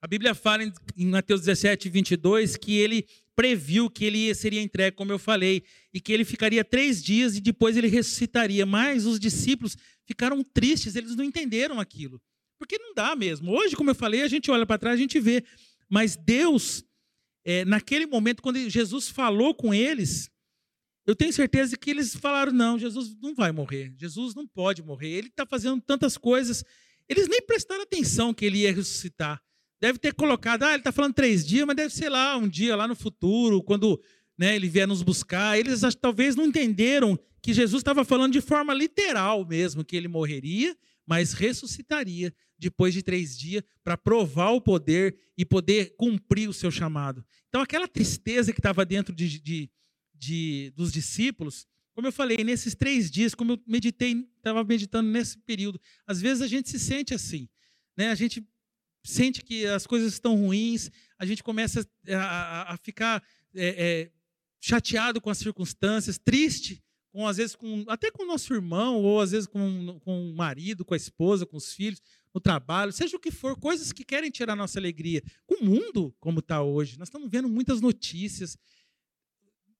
[0.00, 0.64] A Bíblia fala
[0.96, 6.00] em Mateus 17, 22 que ele previu que ele seria entregue, como eu falei, e
[6.00, 8.64] que ele ficaria três dias e depois ele ressuscitaria.
[8.64, 12.20] Mas os discípulos ficaram tristes, eles não entenderam aquilo.
[12.58, 13.50] Porque não dá mesmo.
[13.50, 15.44] Hoje, como eu falei, a gente olha para trás, a gente vê.
[15.88, 16.84] Mas Deus,
[17.44, 20.30] é, naquele momento, quando Jesus falou com eles,
[21.06, 25.10] eu tenho certeza que eles falaram: não, Jesus não vai morrer, Jesus não pode morrer,
[25.10, 26.64] ele está fazendo tantas coisas.
[27.08, 29.42] Eles nem prestaram atenção que ele ia ressuscitar
[29.84, 32.74] deve ter colocado, ah, ele está falando três dias, mas deve ser lá um dia,
[32.74, 34.00] lá no futuro, quando
[34.38, 35.58] né, ele vier nos buscar.
[35.58, 40.74] Eles talvez não entenderam que Jesus estava falando de forma literal mesmo, que ele morreria,
[41.06, 46.70] mas ressuscitaria depois de três dias para provar o poder e poder cumprir o seu
[46.70, 47.22] chamado.
[47.48, 49.70] Então, aquela tristeza que estava dentro de, de,
[50.14, 55.38] de, dos discípulos, como eu falei, nesses três dias, como eu meditei, estava meditando nesse
[55.38, 57.48] período, às vezes a gente se sente assim.
[57.96, 58.10] Né?
[58.10, 58.44] A gente
[59.04, 63.22] sente que as coisas estão ruins, a gente começa a, a, a ficar
[63.54, 64.10] é, é,
[64.60, 69.20] chateado com as circunstâncias, triste, com às vezes com, até com o nosso irmão, ou
[69.20, 72.02] às vezes com, com o marido, com a esposa, com os filhos,
[72.34, 75.22] no trabalho, seja o que for, coisas que querem tirar nossa alegria.
[75.46, 78.58] Com o mundo como está hoje, nós estamos vendo muitas notícias.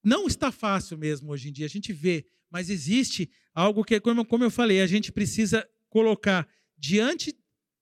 [0.04, 4.44] Não está fácil mesmo hoje em dia, a gente vê, mas existe algo que, como,
[4.44, 7.34] eu falei, a gente precisa colocar diante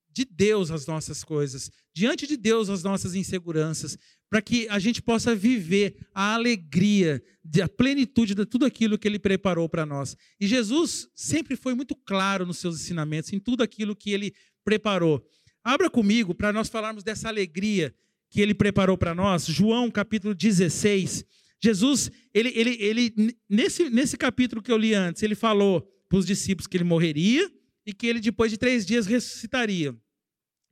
[0.09, 3.99] de Deus as nossas coisas, diante de Deus as nossas inseguranças,
[4.31, 7.23] para que a gente possa viver a alegria,
[7.63, 10.17] a plenitude de tudo aquilo que Ele preparou para nós.
[10.39, 14.33] E Jesus sempre foi muito claro nos seus ensinamentos, em tudo aquilo que Ele
[14.65, 15.27] preparou.
[15.65, 17.95] Abra comigo para nós falarmos dessa alegria
[18.33, 19.47] que ele preparou para nós.
[19.47, 21.25] João capítulo 16.
[21.63, 26.27] Jesus, ele, ele, ele nesse, nesse capítulo que eu li antes, ele falou para os
[26.27, 27.51] discípulos que ele morreria
[27.87, 29.97] e que ele depois de três dias ressuscitaria.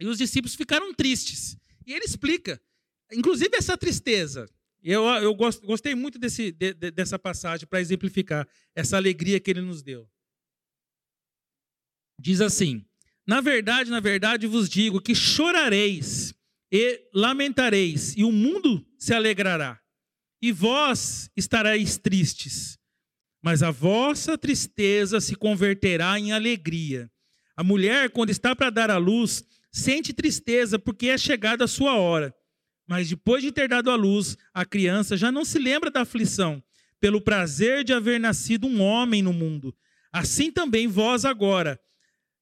[0.01, 1.57] E os discípulos ficaram tristes.
[1.87, 2.61] E ele explica,
[3.13, 4.49] inclusive essa tristeza.
[4.83, 9.83] Eu, eu gostei muito desse, de, dessa passagem para exemplificar essa alegria que ele nos
[9.83, 10.09] deu.
[12.19, 12.85] Diz assim:
[13.27, 16.35] Na verdade, na verdade vos digo que chorareis
[16.73, 19.80] e lamentareis, e o mundo se alegrará,
[20.41, 22.79] e vós estareis tristes,
[23.43, 27.11] mas a vossa tristeza se converterá em alegria.
[27.57, 31.95] A mulher, quando está para dar à luz, sente tristeza porque é chegada a sua
[31.95, 32.35] hora.
[32.87, 36.63] Mas depois de ter dado à luz, a criança já não se lembra da aflição,
[36.99, 39.75] pelo prazer de haver nascido um homem no mundo.
[40.13, 41.81] Assim também vós agora,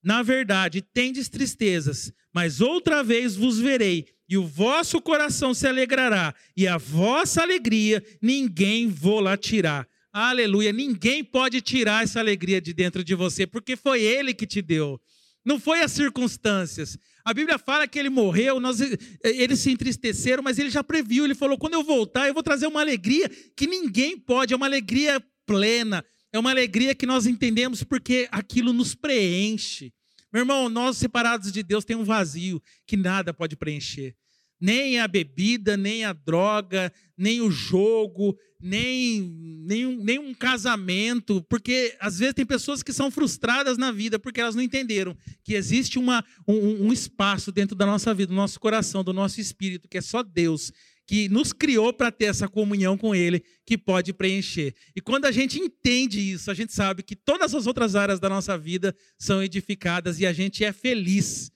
[0.03, 6.35] na verdade, tendes tristezas, mas outra vez vos verei, e o vosso coração se alegrará,
[6.57, 9.88] e a vossa alegria ninguém vou lá tirar.
[10.12, 14.61] Aleluia, ninguém pode tirar essa alegria de dentro de você, porque foi ele que te
[14.61, 15.01] deu.
[15.45, 16.99] Não foi as circunstâncias.
[17.25, 18.81] A Bíblia fala que ele morreu, nós,
[19.23, 21.25] eles se entristeceram, mas ele já previu.
[21.25, 24.67] Ele falou: quando eu voltar, eu vou trazer uma alegria que ninguém pode, é uma
[24.67, 29.93] alegria plena, é uma alegria que nós entendemos porque aquilo nos preenche.
[30.33, 34.14] Meu irmão, nós separados de Deus tem um vazio que nada pode preencher.
[34.61, 39.23] Nem a bebida, nem a droga, nem o jogo, nem,
[39.64, 44.19] nem, um, nem um casamento, porque às vezes tem pessoas que são frustradas na vida
[44.19, 48.37] porque elas não entenderam que existe uma, um, um espaço dentro da nossa vida, do
[48.37, 50.73] nosso coração, do nosso espírito, que é só Deus,
[51.09, 54.75] que nos criou para ter essa comunhão com Ele, que pode preencher.
[54.94, 58.29] E quando a gente entende isso, a gente sabe que todas as outras áreas da
[58.29, 61.51] nossa vida são edificadas e a gente é feliz.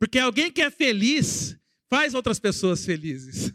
[0.00, 1.56] Porque alguém que é feliz
[1.88, 3.52] faz outras pessoas felizes.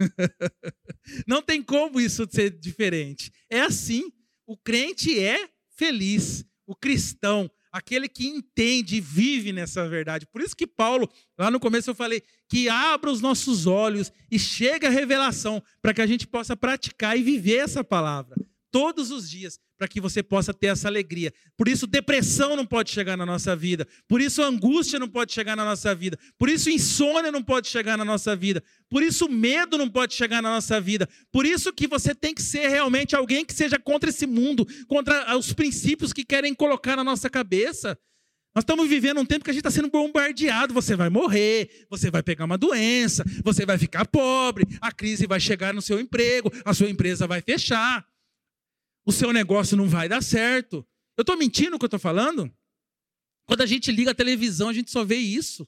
[1.28, 3.30] Não tem como isso ser diferente.
[3.50, 4.10] É assim.
[4.48, 6.46] O crente é feliz.
[6.66, 10.28] O cristão, aquele que entende e vive nessa verdade.
[10.28, 14.38] Por isso que Paulo, lá no começo eu falei, que abra os nossos olhos e
[14.38, 18.36] chega a revelação para que a gente possa praticar e viver essa palavra
[18.74, 21.32] todos os dias para que você possa ter essa alegria.
[21.56, 23.88] Por isso, depressão não pode chegar na nossa vida.
[24.08, 26.18] Por isso, angústia não pode chegar na nossa vida.
[26.40, 28.64] Por isso, insônia não pode chegar na nossa vida.
[28.90, 31.08] Por isso, medo não pode chegar na nossa vida.
[31.32, 35.38] Por isso que você tem que ser realmente alguém que seja contra esse mundo, contra
[35.38, 37.96] os princípios que querem colocar na nossa cabeça.
[38.56, 40.74] Nós estamos vivendo um tempo que a gente está sendo bombardeado.
[40.74, 45.40] Você vai morrer, você vai pegar uma doença, você vai ficar pobre, a crise vai
[45.40, 48.04] chegar no seu emprego, a sua empresa vai fechar
[49.06, 50.86] o seu negócio não vai dar certo.
[51.18, 52.52] Eu estou mentindo o que eu estou falando?
[53.46, 55.68] Quando a gente liga a televisão, a gente só vê isso.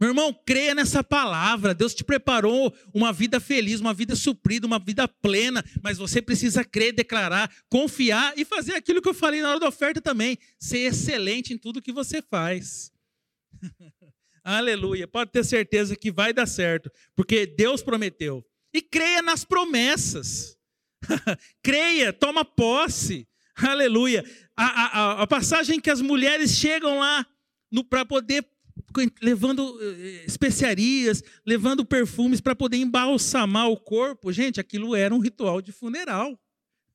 [0.00, 1.72] Meu irmão, creia nessa palavra.
[1.72, 5.64] Deus te preparou uma vida feliz, uma vida suprida, uma vida plena.
[5.80, 9.68] Mas você precisa crer, declarar, confiar e fazer aquilo que eu falei na hora da
[9.68, 10.36] oferta também.
[10.58, 12.90] Ser excelente em tudo que você faz.
[14.42, 15.06] Aleluia.
[15.06, 18.44] Pode ter certeza que vai dar certo, porque Deus prometeu.
[18.74, 20.58] E creia nas promessas.
[21.62, 23.26] Creia, toma posse.
[23.56, 24.24] Aleluia.
[24.56, 27.26] A, a, a, passagem que as mulheres chegam lá
[27.88, 28.46] para poder
[29.20, 34.32] levando eh, especiarias, levando perfumes para poder embalsamar o corpo.
[34.32, 36.38] Gente, aquilo era um ritual de funeral.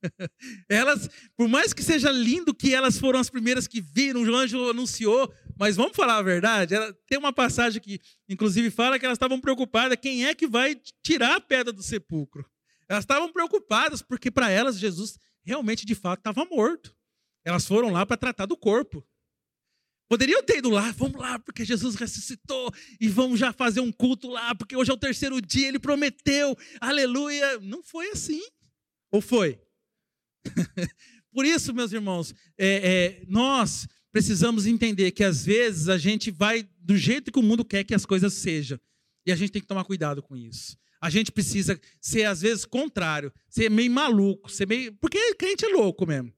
[0.68, 4.70] Elas, por mais que seja lindo que elas foram as primeiras que viram, o anjo
[4.70, 9.16] anunciou, mas vamos falar a verdade, ela, tem uma passagem que inclusive fala que elas
[9.16, 12.48] estavam preocupadas, quem é que vai tirar a pedra do sepulcro?
[12.88, 16.96] Elas estavam preocupadas porque para elas Jesus realmente de fato estava morto.
[17.44, 19.06] Elas foram lá para tratar do corpo.
[20.08, 24.28] Poderiam ter ido lá, vamos lá, porque Jesus ressuscitou e vamos já fazer um culto
[24.28, 27.58] lá, porque hoje é o terceiro dia, ele prometeu, aleluia.
[27.60, 28.40] Não foi assim.
[29.10, 29.60] Ou foi?
[31.30, 36.66] Por isso, meus irmãos, é, é, nós precisamos entender que às vezes a gente vai
[36.78, 38.80] do jeito que o mundo quer que as coisas sejam.
[39.26, 40.76] E a gente tem que tomar cuidado com isso.
[41.00, 44.92] A gente precisa ser, às vezes, contrário, ser meio maluco, ser meio.
[44.94, 46.32] Porque crente é louco mesmo.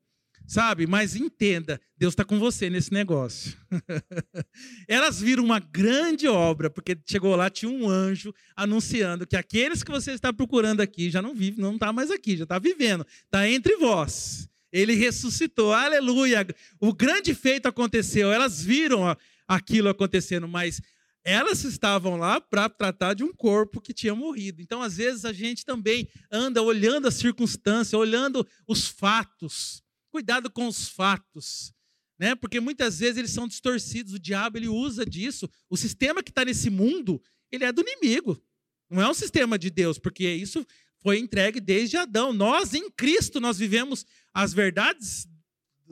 [0.46, 0.84] Sabe?
[0.84, 3.56] Mas entenda, Deus está com você nesse negócio.
[4.88, 9.92] Elas viram uma grande obra, porque chegou lá, tinha um anjo anunciando que aqueles que
[9.92, 13.48] você está procurando aqui já não vive, não está mais aqui, já está vivendo, está
[13.48, 14.48] entre vós.
[14.72, 16.44] Ele ressuscitou, aleluia.
[16.80, 20.80] O grande feito aconteceu, elas viram aquilo acontecendo, mas
[21.24, 24.62] elas estavam lá para tratar de um corpo que tinha morrido.
[24.62, 29.82] Então, às vezes, a gente também anda olhando as circunstâncias, olhando os fatos.
[30.10, 31.72] Cuidado com os fatos.
[32.18, 32.34] né?
[32.34, 34.14] Porque muitas vezes eles são distorcidos.
[34.14, 35.48] O diabo ele usa disso.
[35.68, 38.42] O sistema que está nesse mundo, ele é do inimigo.
[38.90, 40.66] Não é um sistema de Deus, porque isso
[41.02, 42.32] foi entregue desde Adão.
[42.32, 44.04] Nós, em Cristo, nós vivemos
[44.34, 45.26] as verdades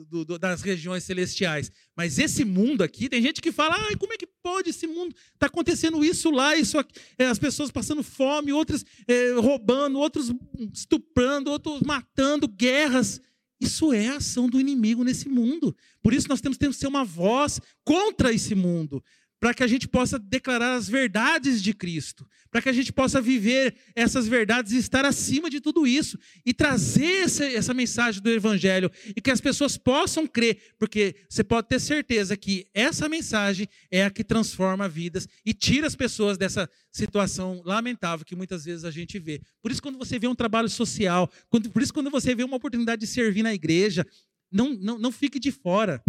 [0.05, 1.71] do, do, das regiões celestiais.
[1.95, 5.15] Mas esse mundo aqui, tem gente que fala: Ai, como é que pode esse mundo?
[5.33, 6.99] Está acontecendo isso lá, isso aqui.
[7.17, 10.31] É, as pessoas passando fome, outras é, roubando, outros
[10.73, 13.21] estuprando, outros matando, guerras.
[13.61, 15.75] Isso é a ação do inimigo nesse mundo.
[16.01, 19.03] Por isso nós temos que ser uma voz contra esse mundo
[19.39, 23.21] para que a gente possa declarar as verdades de Cristo, para que a gente possa
[23.21, 26.19] viver essas verdades e estar acima de tudo isso.
[26.45, 28.91] E trazer essa, essa, mensagem do Evangelho.
[29.15, 34.03] E que as pessoas possam crer, porque você pode ter certeza que essa mensagem é
[34.03, 38.91] a que transforma vidas e tira as pessoas dessa situação lamentável que muitas vezes a
[38.91, 39.41] gente vê.
[39.61, 42.57] Por isso, quando você vê um trabalho social, quando, por isso, quando você vê uma
[42.57, 44.05] oportunidade de servir na igreja,
[44.51, 46.03] não, não, não fique de fora.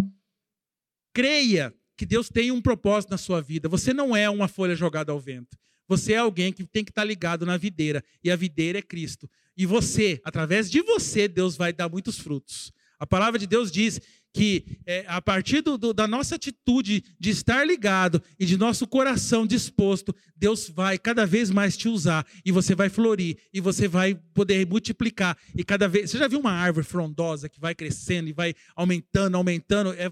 [1.13, 3.69] Creia, que Deus tem um propósito na sua vida.
[3.69, 5.55] Você não é uma folha jogada ao vento.
[5.87, 8.03] Você é alguém que tem que estar ligado na videira.
[8.23, 9.29] E a videira é Cristo.
[9.55, 12.71] E você, através de você, Deus vai dar muitos frutos.
[12.99, 14.01] A palavra de Deus diz
[14.33, 18.87] que é, a partir do, do, da nossa atitude de estar ligado e de nosso
[18.87, 23.87] coração disposto, Deus vai cada vez mais te usar e você vai florir e você
[23.87, 26.09] vai poder multiplicar e cada vez.
[26.09, 29.93] Você já viu uma árvore frondosa que vai crescendo e vai aumentando, aumentando?
[29.93, 30.11] É,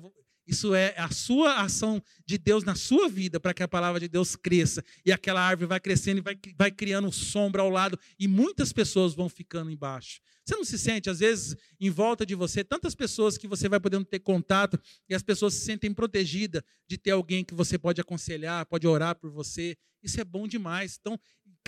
[0.50, 4.08] isso é a sua ação de Deus na sua vida para que a palavra de
[4.08, 4.84] Deus cresça.
[5.06, 8.00] E aquela árvore vai crescendo e vai, vai criando sombra ao lado.
[8.18, 10.20] E muitas pessoas vão ficando embaixo.
[10.44, 13.80] Você não se sente, às vezes, em volta de você, tantas pessoas que você vai
[13.80, 18.02] podendo ter contato e as pessoas se sentem protegidas de ter alguém que você pode
[18.02, 19.78] aconselhar, pode orar por você.
[20.02, 20.98] Isso é bom demais.
[21.00, 21.20] Então,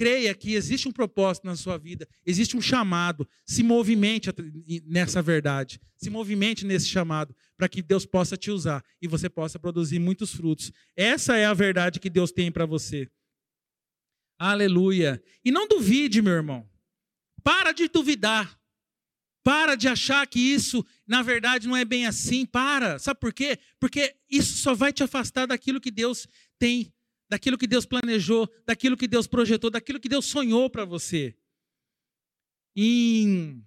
[0.01, 4.31] creia que existe um propósito na sua vida, existe um chamado, se movimente
[4.83, 9.59] nessa verdade, se movimente nesse chamado, para que Deus possa te usar e você possa
[9.59, 10.71] produzir muitos frutos.
[10.95, 13.07] Essa é a verdade que Deus tem para você.
[14.39, 15.21] Aleluia.
[15.45, 16.67] E não duvide, meu irmão.
[17.43, 18.59] Para de duvidar.
[19.43, 22.43] Para de achar que isso, na verdade, não é bem assim.
[22.43, 22.97] Para.
[22.97, 23.59] Sabe por quê?
[23.79, 26.27] Porque isso só vai te afastar daquilo que Deus
[26.57, 26.91] tem
[27.31, 31.33] daquilo que Deus planejou, daquilo que Deus projetou, daquilo que Deus sonhou para você.
[32.75, 33.65] Em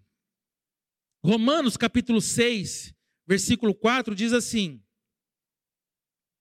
[1.25, 2.95] Romanos capítulo 6,
[3.27, 4.85] versículo 4 diz assim: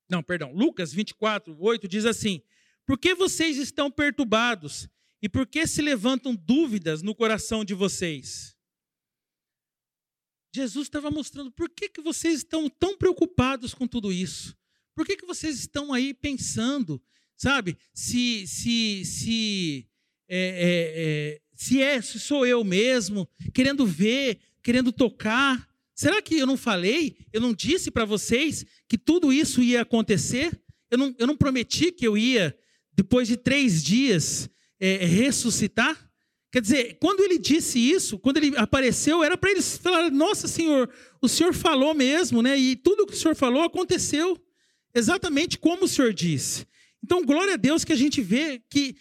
[0.09, 2.41] Não, perdão, Lucas 24, 8 diz assim:
[2.85, 4.89] Por que vocês estão perturbados
[5.21, 8.53] e por que se levantam dúvidas no coração de vocês?
[10.53, 14.57] Jesus estava mostrando por que, que vocês estão tão preocupados com tudo isso.
[14.93, 17.01] Por que, que vocês estão aí pensando
[17.37, 17.77] Sabe?
[17.93, 19.87] Se, se, se,
[20.27, 25.67] é, é, é, se é, se sou eu mesmo, querendo ver, querendo tocar.
[25.95, 27.17] Será que eu não falei?
[27.31, 30.59] Eu não disse para vocês que tudo isso ia acontecer?
[30.89, 32.57] Eu não, eu não prometi que eu ia,
[32.93, 36.09] depois de três dias, é, ressuscitar?
[36.51, 40.87] Quer dizer, quando ele disse isso, quando ele apareceu, era para eles falar: Nossa Senhor,
[41.19, 42.55] o Senhor falou mesmo, né?
[42.55, 44.39] E tudo que o Senhor falou aconteceu
[44.93, 46.67] exatamente como o Senhor disse.
[47.03, 48.95] Então, glória a Deus que a gente vê que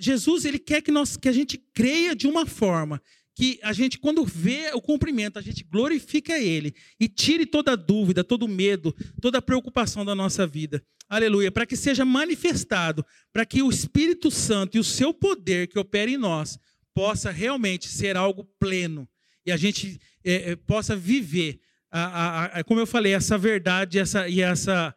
[0.00, 3.02] Jesus ele quer que nós que a gente creia de uma forma
[3.34, 8.24] que a gente quando vê o cumprimento, a gente glorifica ele e tire toda dúvida,
[8.24, 10.82] todo medo, toda preocupação da nossa vida.
[11.08, 15.78] Aleluia, para que seja manifestado, para que o Espírito Santo e o seu poder que
[15.78, 16.58] opera em nós
[16.94, 19.08] possa realmente ser algo pleno
[19.48, 21.58] e a gente é, é, possa viver,
[21.90, 24.94] a, a, a, como eu falei, essa verdade essa, e essa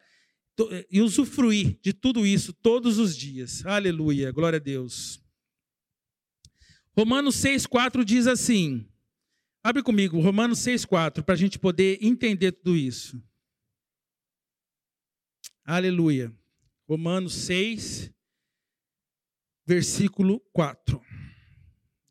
[0.90, 3.64] e usufruir de tudo isso todos os dias.
[3.64, 5.22] Aleluia, glória a Deus.
[6.96, 8.86] Romanos 6,4 diz assim.
[9.64, 13.22] Abre comigo, Romanos 6,4, para a gente poder entender tudo isso.
[15.64, 16.34] Aleluia.
[16.88, 18.12] Romanos 6,
[19.64, 21.00] versículo 4.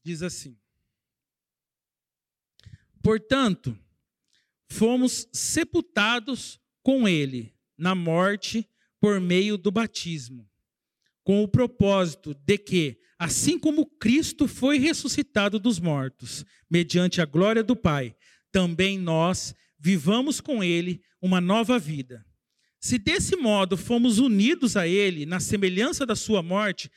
[0.04, 0.58] Diz assim:
[3.04, 3.78] Portanto,
[4.70, 8.70] fomos sepultados com ele na morte
[9.00, 10.48] por meio do batismo,
[11.24, 17.64] com o propósito de que, assim como Cristo foi ressuscitado dos mortos, mediante a glória
[17.64, 18.16] do Pai,
[18.52, 22.24] também nós vivamos com ele uma nova vida.
[22.80, 26.88] Se desse modo fomos unidos a ele na semelhança da sua morte,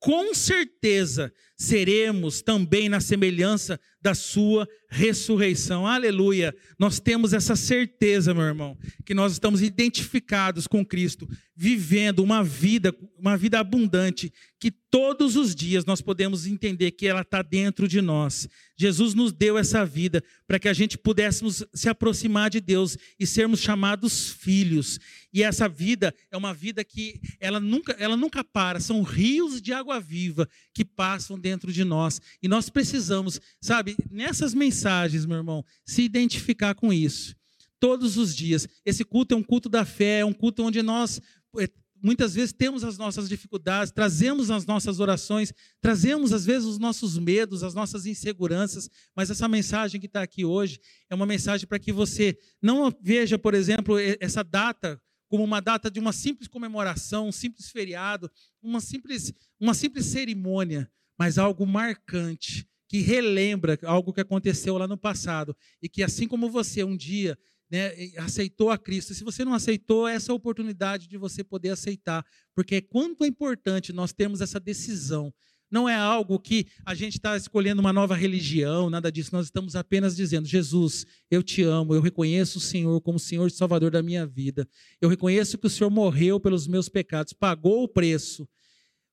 [0.00, 5.86] com certeza seremos também na semelhança da sua ressurreição.
[5.86, 6.54] Aleluia!
[6.78, 8.76] Nós temos essa certeza, meu irmão,
[9.06, 11.26] que nós estamos identificados com Cristo,
[11.56, 14.30] vivendo uma vida, uma vida abundante,
[14.60, 18.46] que todos os dias nós podemos entender que ela está dentro de nós.
[18.76, 23.26] Jesus nos deu essa vida para que a gente pudéssemos se aproximar de Deus e
[23.26, 24.98] sermos chamados filhos.
[25.32, 29.72] E essa vida é uma vida que ela nunca, ela nunca para, são rios de
[29.72, 32.20] água viva que passam dentro de nós.
[32.42, 34.81] E nós precisamos, sabe, nessas mensagens,
[35.26, 37.34] meu irmão, se identificar com isso.
[37.78, 38.68] Todos os dias.
[38.84, 41.20] Esse culto é um culto da fé, é um culto onde nós
[41.58, 41.68] eh,
[42.02, 47.16] muitas vezes temos as nossas dificuldades, trazemos as nossas orações, trazemos às vezes os nossos
[47.16, 51.78] medos, as nossas inseguranças, mas essa mensagem que está aqui hoje é uma mensagem para
[51.78, 57.28] que você não veja, por exemplo, essa data como uma data de uma simples comemoração,
[57.28, 58.30] um simples feriado,
[58.60, 64.98] uma simples, uma simples cerimônia, mas algo marcante, que relembra algo que aconteceu lá no
[64.98, 67.38] passado e que assim como você um dia
[67.70, 69.14] né, aceitou a Cristo.
[69.14, 72.22] Se você não aceitou, essa é a oportunidade de você poder aceitar,
[72.54, 75.32] porque quanto é importante nós termos essa decisão.
[75.70, 79.30] Não é algo que a gente está escolhendo uma nova religião, nada disso.
[79.32, 83.50] Nós estamos apenas dizendo: Jesus, eu te amo, eu reconheço o Senhor como Senhor e
[83.50, 84.68] Salvador da minha vida.
[85.00, 88.46] Eu reconheço que o Senhor morreu pelos meus pecados, pagou o preço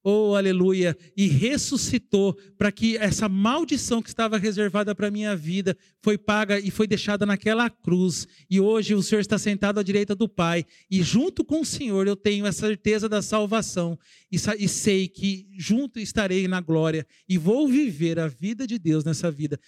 [0.03, 5.77] oh aleluia, e ressuscitou para que essa maldição que estava reservada para a minha vida
[6.01, 8.27] foi paga e foi deixada naquela cruz.
[8.49, 12.07] E hoje o Senhor está sentado à direita do Pai, e junto com o Senhor
[12.07, 13.97] eu tenho a certeza da salvação,
[14.31, 19.03] e, e sei que junto estarei na glória, e vou viver a vida de Deus
[19.03, 19.59] nessa vida,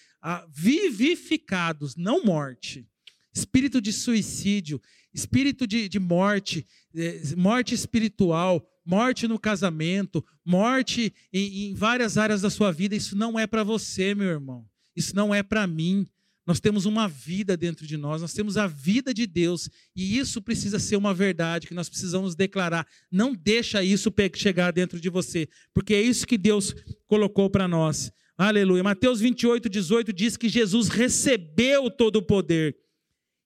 [0.50, 2.88] vivificados, não morte.
[3.34, 4.82] Espírito de suicídio,
[5.14, 12.42] espírito de, de morte, eh, morte espiritual, morte no casamento, morte em, em várias áreas
[12.42, 14.66] da sua vida, isso não é para você, meu irmão.
[14.96, 16.06] Isso não é para mim.
[16.46, 20.42] Nós temos uma vida dentro de nós, nós temos a vida de Deus, e isso
[20.42, 22.86] precisa ser uma verdade que nós precisamos declarar.
[23.12, 26.74] Não deixa isso chegar dentro de você, porque é isso que Deus
[27.08, 28.12] colocou para nós.
[28.38, 28.84] Aleluia.
[28.84, 32.76] Mateus 28, 18 diz que Jesus recebeu todo o poder.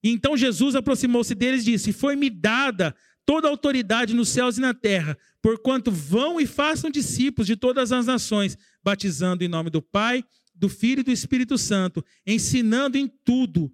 [0.01, 2.95] Então Jesus aproximou-se deles e disse: Foi-me dada
[3.25, 8.05] toda autoridade nos céus e na terra, porquanto vão e façam discípulos de todas as
[8.05, 10.23] nações, batizando em nome do Pai,
[10.53, 13.71] do Filho e do Espírito Santo, ensinando em tudo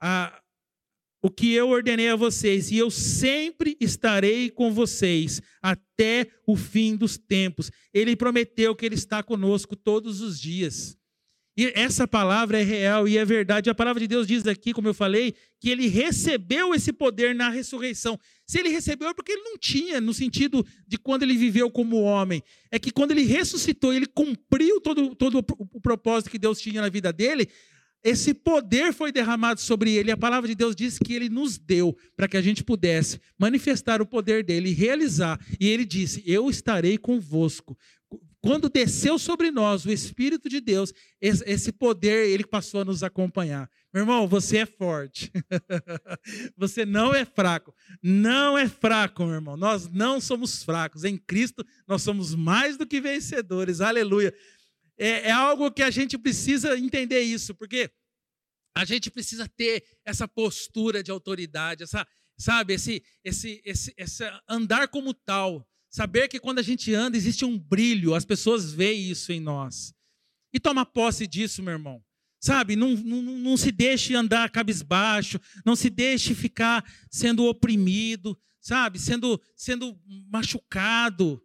[0.00, 0.40] a,
[1.22, 6.96] o que eu ordenei a vocês, e eu sempre estarei com vocês até o fim
[6.96, 7.70] dos tempos.
[7.92, 10.98] Ele prometeu que ele está conosco todos os dias.
[11.56, 13.70] E essa palavra é real e é verdade.
[13.70, 17.48] A palavra de Deus diz aqui, como eu falei, que ele recebeu esse poder na
[17.48, 18.18] ressurreição.
[18.44, 22.02] Se ele recebeu é porque ele não tinha, no sentido de quando ele viveu como
[22.02, 22.42] homem.
[22.72, 26.88] É que quando ele ressuscitou, ele cumpriu todo, todo o propósito que Deus tinha na
[26.88, 27.48] vida dele.
[28.04, 30.10] Esse poder foi derramado sobre ele.
[30.10, 34.02] A palavra de Deus diz que ele nos deu para que a gente pudesse manifestar
[34.02, 35.40] o poder dele realizar.
[35.58, 37.74] E ele disse: Eu estarei convosco
[38.44, 43.70] quando desceu sobre nós o Espírito de Deus, esse poder, ele passou a nos acompanhar.
[43.90, 45.32] Meu irmão, você é forte.
[46.54, 47.74] você não é fraco.
[48.02, 49.56] Não é fraco, meu irmão.
[49.56, 51.04] Nós não somos fracos.
[51.04, 53.80] Em Cristo, nós somos mais do que vencedores.
[53.80, 54.34] Aleluia.
[54.98, 57.90] É, é algo que a gente precisa entender isso, porque
[58.76, 64.88] a gente precisa ter essa postura de autoridade, essa, sabe, esse, esse, esse, esse andar
[64.88, 69.30] como tal Saber que quando a gente anda existe um brilho, as pessoas veem isso
[69.30, 69.94] em nós.
[70.52, 72.04] E toma posse disso, meu irmão.
[72.40, 78.98] Sabe, não, não, não se deixe andar cabisbaixo, não se deixe ficar sendo oprimido, sabe,
[78.98, 79.96] sendo, sendo
[80.28, 81.40] machucado.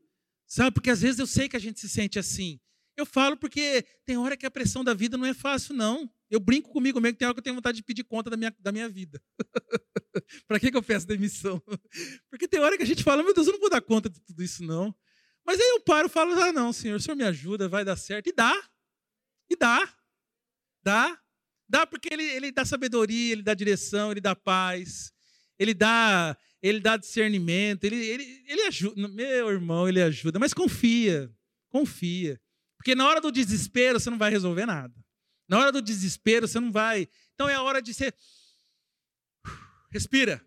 [0.48, 2.60] Sabe, porque às vezes eu sei que a gente se sente assim.
[2.98, 6.12] Eu falo porque tem hora que a pressão da vida não é fácil, não.
[6.30, 8.38] Eu brinco comigo mesmo que tem hora que eu tenho vontade de pedir conta da
[8.38, 9.22] minha, da minha vida.
[10.48, 11.62] para que, que eu peço demissão?
[12.30, 14.22] Porque tem hora que a gente fala, meu Deus, eu não vou dar conta de
[14.22, 14.94] tudo isso, não.
[15.44, 17.96] Mas aí eu paro e falo, ah, não, Senhor, o Senhor me ajuda, vai dar
[17.96, 18.28] certo.
[18.28, 18.56] E dá.
[19.50, 19.92] E dá.
[20.84, 21.20] Dá.
[21.68, 25.12] Dá porque ele, ele dá sabedoria, ele dá direção, ele dá paz,
[25.58, 29.08] ele dá, ele dá discernimento, ele, ele, ele ajuda.
[29.08, 31.32] Meu irmão, ele ajuda, mas confia,
[31.70, 32.40] confia.
[32.78, 34.94] Porque na hora do desespero você não vai resolver nada.
[35.50, 37.10] Na hora do desespero, você não vai.
[37.34, 38.16] Então é a hora de ser.
[39.92, 40.46] Respira.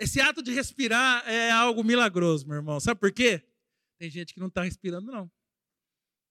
[0.00, 2.80] Esse ato de respirar é algo milagroso, meu irmão.
[2.80, 3.44] Sabe por quê?
[3.98, 5.30] Tem gente que não está respirando, não.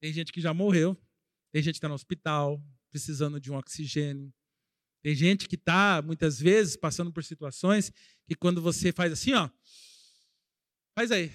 [0.01, 0.97] Tem gente que já morreu.
[1.51, 4.33] Tem gente que está no hospital, precisando de um oxigênio.
[5.03, 7.91] Tem gente que está, muitas vezes, passando por situações
[8.25, 9.49] que quando você faz assim, ó.
[10.97, 11.31] Faz aí.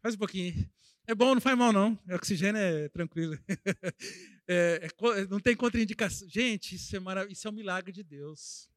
[0.00, 0.70] Faz um pouquinho.
[1.06, 1.98] É bom, não faz mal, não.
[2.08, 3.36] O oxigênio é tranquilo.
[4.48, 6.28] É, é, não tem contraindicação.
[6.28, 8.68] Gente, isso é, marav isso é um milagre de Deus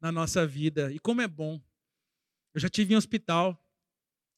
[0.00, 0.90] na nossa vida.
[0.92, 1.60] E como é bom.
[2.54, 3.62] Eu já tive em hospital,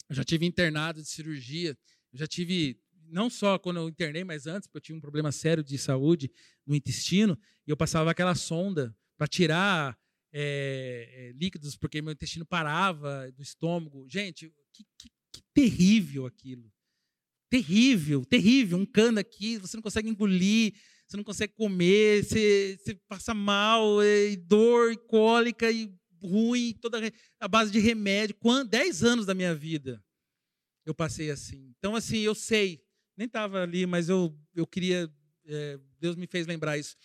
[0.09, 1.77] eu já tive internado de cirurgia,
[2.13, 2.79] eu já tive,
[3.09, 6.31] não só quando eu internei, mas antes, porque eu tinha um problema sério de saúde
[6.67, 9.99] no intestino, e eu passava aquela sonda para tirar
[10.31, 14.07] é, líquidos, porque meu intestino parava do estômago.
[14.11, 16.71] Gente, que, que, que terrível aquilo.
[17.53, 18.79] Terrível, terrível.
[18.79, 20.73] Um cano aqui, você não consegue engolir,
[21.07, 26.99] você não consegue comer, você, você passa mal, e dor, e cólica, e ruim, toda
[27.39, 28.35] a base de remédio.
[28.37, 30.03] Quando, dez anos da minha vida
[30.87, 31.75] eu passei assim.
[31.77, 32.83] Então, assim, eu sei,
[33.19, 35.13] nem estava ali, mas eu, eu queria,
[35.45, 36.97] é, Deus me fez lembrar isso.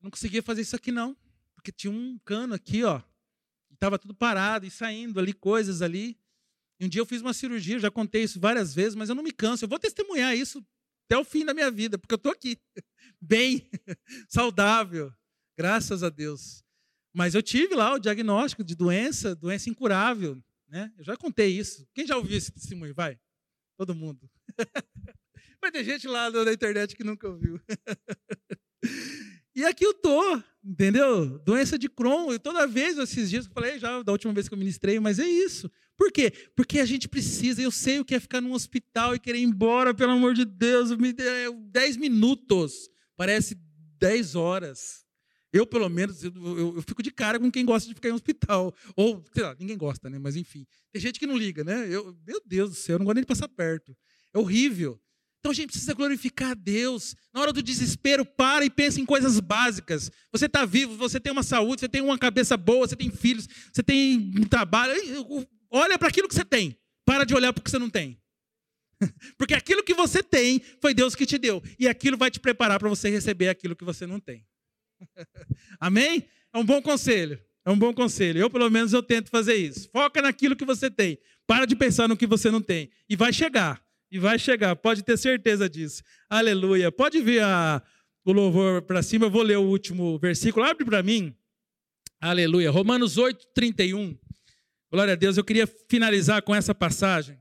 [0.00, 1.14] Não conseguia fazer isso aqui, não,
[1.54, 3.02] porque tinha um cano aqui, ó,
[3.74, 6.18] estava tudo parado e saindo ali coisas ali.
[6.78, 9.22] E um dia eu fiz uma cirurgia, já contei isso várias vezes, mas eu não
[9.22, 9.64] me canso.
[9.64, 10.64] Eu vou testemunhar isso
[11.06, 12.58] até o fim da minha vida, porque eu estou aqui,
[13.20, 13.68] bem,
[14.28, 15.12] saudável,
[15.56, 16.62] graças a Deus.
[17.14, 20.38] Mas eu tive lá o diagnóstico de doença, doença incurável.
[20.68, 20.92] Né?
[20.98, 21.88] Eu já contei isso.
[21.94, 22.92] Quem já ouviu esse testemunho?
[22.92, 23.18] Vai.
[23.78, 24.28] Todo mundo.
[25.60, 27.60] Vai ter gente lá na internet que nunca ouviu.
[29.54, 31.38] e aqui eu tô, entendeu?
[31.38, 32.32] Doença de Crohn.
[32.32, 35.18] E toda vez, esses dias, eu falei já da última vez que eu ministrei, mas
[35.18, 35.70] é isso.
[35.96, 36.32] Por quê?
[36.54, 39.44] Porque a gente precisa, eu sei o que é ficar num hospital e querer ir
[39.44, 41.24] embora, pelo amor de Deus, me dê
[41.70, 42.90] 10 minutos.
[43.16, 43.56] Parece
[43.98, 45.06] 10 horas.
[45.52, 48.12] Eu, pelo menos, eu, eu, eu, fico de cara com quem gosta de ficar em
[48.12, 48.74] hospital.
[48.94, 50.18] Ou, sei lá, ninguém gosta, né?
[50.18, 50.66] Mas enfim.
[50.92, 51.86] Tem gente que não liga, né?
[51.88, 53.96] Eu, meu Deus do céu, eu não gosto nem de passar perto.
[54.34, 55.00] É horrível.
[55.46, 57.14] Então a gente precisa glorificar a Deus.
[57.32, 60.10] Na hora do desespero, para e pensa em coisas básicas.
[60.32, 63.48] Você está vivo, você tem uma saúde, você tem uma cabeça boa, você tem filhos,
[63.72, 64.92] você tem um trabalho.
[65.70, 66.76] Olha para aquilo que você tem.
[67.04, 68.20] Para de olhar para o que você não tem.
[69.38, 71.62] Porque aquilo que você tem foi Deus que te deu.
[71.78, 74.44] E aquilo vai te preparar para você receber aquilo que você não tem.
[75.78, 76.24] Amém?
[76.52, 77.40] É um bom conselho.
[77.64, 78.40] É um bom conselho.
[78.40, 79.88] Eu, pelo menos, eu tento fazer isso.
[79.92, 81.20] Foca naquilo que você tem.
[81.46, 82.90] Para de pensar no que você não tem.
[83.08, 83.85] E vai chegar.
[84.16, 84.74] E vai chegar.
[84.74, 86.02] Pode ter certeza disso.
[86.26, 86.90] Aleluia.
[86.90, 87.82] Pode vir a,
[88.24, 89.26] o louvor para cima.
[89.26, 90.64] Eu vou ler o último versículo.
[90.64, 91.36] Abre para mim.
[92.18, 92.70] Aleluia.
[92.70, 94.18] Romanos 8, 31.
[94.90, 95.36] Glória a Deus.
[95.36, 97.38] Eu queria finalizar com essa passagem.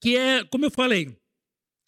[0.00, 1.16] Que é, como eu falei,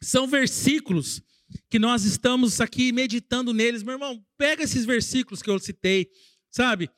[0.00, 1.20] são versículos
[1.68, 3.82] que nós estamos aqui meditando neles.
[3.82, 6.08] Meu irmão, pega esses versículos que eu citei,
[6.48, 6.88] sabe?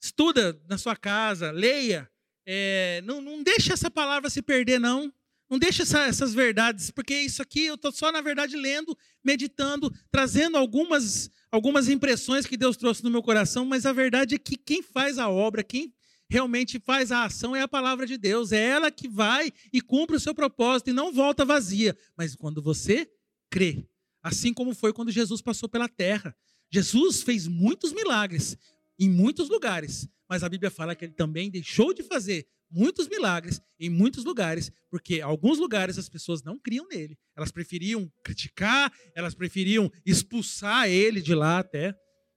[0.00, 2.08] Estuda na sua casa, leia.
[2.50, 5.12] É, não, não deixa essa palavra se perder, não.
[5.50, 9.92] Não deixa essa, essas verdades, porque isso aqui eu estou só, na verdade, lendo, meditando,
[10.10, 14.56] trazendo algumas, algumas impressões que Deus trouxe no meu coração, mas a verdade é que
[14.56, 15.92] quem faz a obra, quem
[16.28, 18.52] realmente faz a ação é a palavra de Deus.
[18.52, 21.96] É ela que vai e cumpre o seu propósito e não volta vazia.
[22.16, 23.10] Mas quando você
[23.50, 23.86] crê,
[24.22, 26.36] Assim como foi quando Jesus passou pela terra.
[26.70, 28.56] Jesus fez muitos milagres
[28.98, 33.60] em muitos lugares, mas a Bíblia fala que ele também deixou de fazer muitos milagres
[33.80, 37.16] em muitos lugares, porque em alguns lugares as pessoas não criam nele.
[37.36, 41.94] Elas preferiam criticar, elas preferiam expulsar ele de lá até.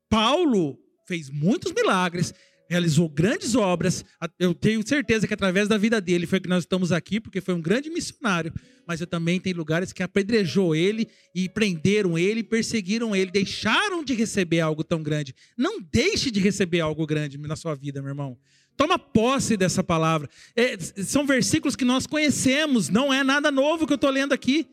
[0.09, 2.33] Paulo fez muitos milagres
[2.71, 4.05] realizou grandes obras.
[4.39, 7.53] Eu tenho certeza que através da vida dele foi que nós estamos aqui, porque foi
[7.53, 8.53] um grande missionário.
[8.87, 14.13] Mas eu também tenho lugares que apedrejou ele e prenderam ele, perseguiram ele, deixaram de
[14.13, 15.35] receber algo tão grande.
[15.57, 18.37] Não deixe de receber algo grande na sua vida, meu irmão.
[18.77, 20.29] Toma posse dessa palavra.
[20.55, 24.65] É, são versículos que nós conhecemos, não é nada novo que eu estou lendo aqui.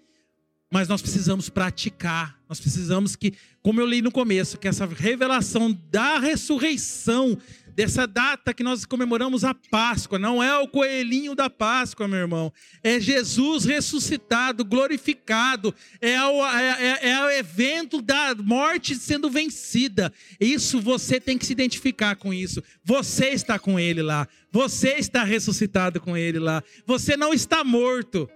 [0.70, 2.38] Mas nós precisamos praticar.
[2.49, 7.36] Nós precisamos que, como eu li no começo, que essa revelação da ressurreição
[7.79, 10.18] dessa data que nós comemoramos a Páscoa.
[10.18, 12.53] Não é o coelhinho da Páscoa, meu irmão.
[12.83, 15.72] É Jesus ressuscitado, glorificado.
[16.01, 20.12] É o, é, é, é o evento da morte sendo vencida.
[20.41, 22.61] Isso você tem que se identificar com isso.
[22.83, 24.26] Você está com ele lá.
[24.51, 26.64] Você está ressuscitado com ele lá.
[26.85, 28.29] Você não está morto.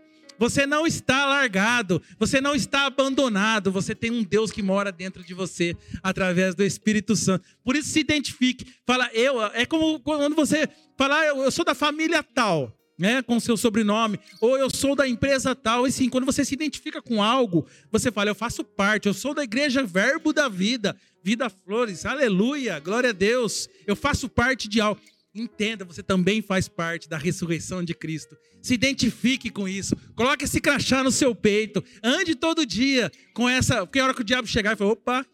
[0.42, 5.22] Você não está largado, você não está abandonado, você tem um Deus que mora dentro
[5.22, 7.48] de você através do Espírito Santo.
[7.62, 8.66] Por isso se identifique.
[8.84, 10.68] Fala, eu, é como quando você
[10.98, 15.06] fala, eu, eu sou da família tal, né, com seu sobrenome, ou eu sou da
[15.06, 15.86] empresa tal.
[15.86, 19.34] E sim, quando você se identifica com algo, você fala, eu faço parte, eu sou
[19.34, 23.68] da igreja Verbo da Vida, Vida Flores, aleluia, glória a Deus.
[23.86, 25.00] Eu faço parte de algo.
[25.34, 28.36] Entenda, você também faz parte da ressurreição de Cristo.
[28.60, 29.96] Se identifique com isso.
[30.14, 31.82] Coloque esse crachá no seu peito.
[32.02, 33.86] Ande todo dia com essa.
[33.86, 35.26] Porque a hora que o diabo chegar e falar: opa,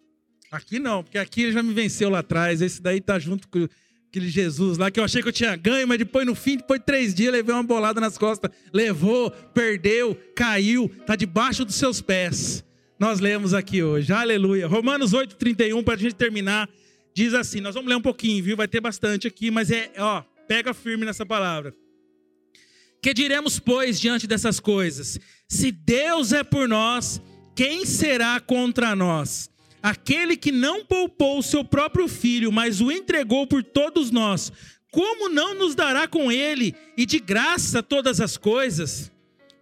[0.52, 2.62] aqui não, porque aqui ele já me venceu lá atrás.
[2.62, 3.68] Esse daí tá junto com,
[4.08, 6.80] Aquele Jesus lá que eu achei que eu tinha ganho, mas depois no fim, depois
[6.80, 8.50] de três dias, levei uma bolada nas costas.
[8.72, 12.64] Levou, perdeu, caiu, está debaixo dos seus pés.
[12.98, 14.10] Nós lemos aqui hoje.
[14.10, 14.66] Aleluia.
[14.66, 16.70] Romanos 8, 31, para a gente terminar,
[17.18, 18.56] diz assim: nós vamos ler um pouquinho, viu?
[18.56, 21.74] Vai ter bastante aqui, mas é, ó, pega firme nessa palavra.
[23.02, 25.18] Que diremos, pois, diante dessas coisas?
[25.48, 27.20] Se Deus é por nós,
[27.56, 29.50] quem será contra nós?
[29.82, 34.52] Aquele que não poupou o seu próprio filho, mas o entregou por todos nós,
[34.90, 39.10] como não nos dará com ele e de graça todas as coisas?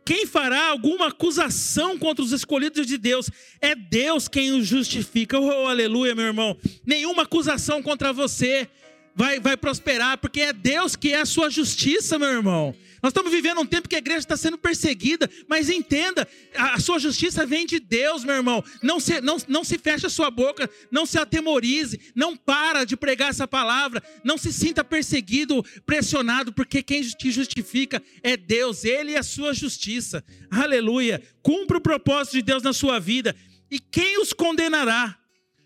[0.06, 3.28] Quem fará alguma acusação contra os escolhidos de Deus?
[3.60, 5.36] É Deus quem os justifica.
[5.36, 6.56] Oh, aleluia, meu irmão.
[6.86, 8.68] Nenhuma acusação contra você
[9.16, 12.72] vai, vai prosperar, porque é Deus que é a sua justiça, meu irmão.
[13.02, 16.98] Nós estamos vivendo um tempo que a igreja está sendo perseguida, mas entenda, a sua
[16.98, 18.64] justiça vem de Deus, meu irmão.
[18.82, 22.96] Não se, não, não se feche a sua boca, não se atemorize, não para de
[22.96, 29.12] pregar essa palavra, não se sinta perseguido, pressionado, porque quem te justifica é Deus, Ele
[29.12, 30.24] é a sua justiça.
[30.50, 31.22] Aleluia.
[31.42, 33.34] Cumpra o propósito de Deus na sua vida.
[33.70, 35.18] E quem os condenará?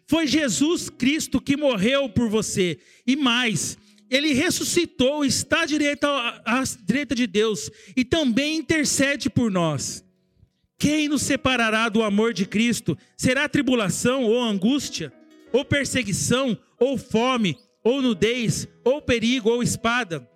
[0.07, 2.81] Foi Jesus Cristo que morreu por você.
[3.07, 3.79] E mais,
[4.11, 6.09] ele ressuscitou, está à direita,
[6.45, 10.05] à direita de Deus e também intercede por nós.
[10.77, 12.99] Quem nos separará do amor de Cristo?
[13.17, 15.13] Será tribulação ou angústia,
[15.53, 20.29] ou perseguição, ou fome, ou nudez, ou perigo, ou espada?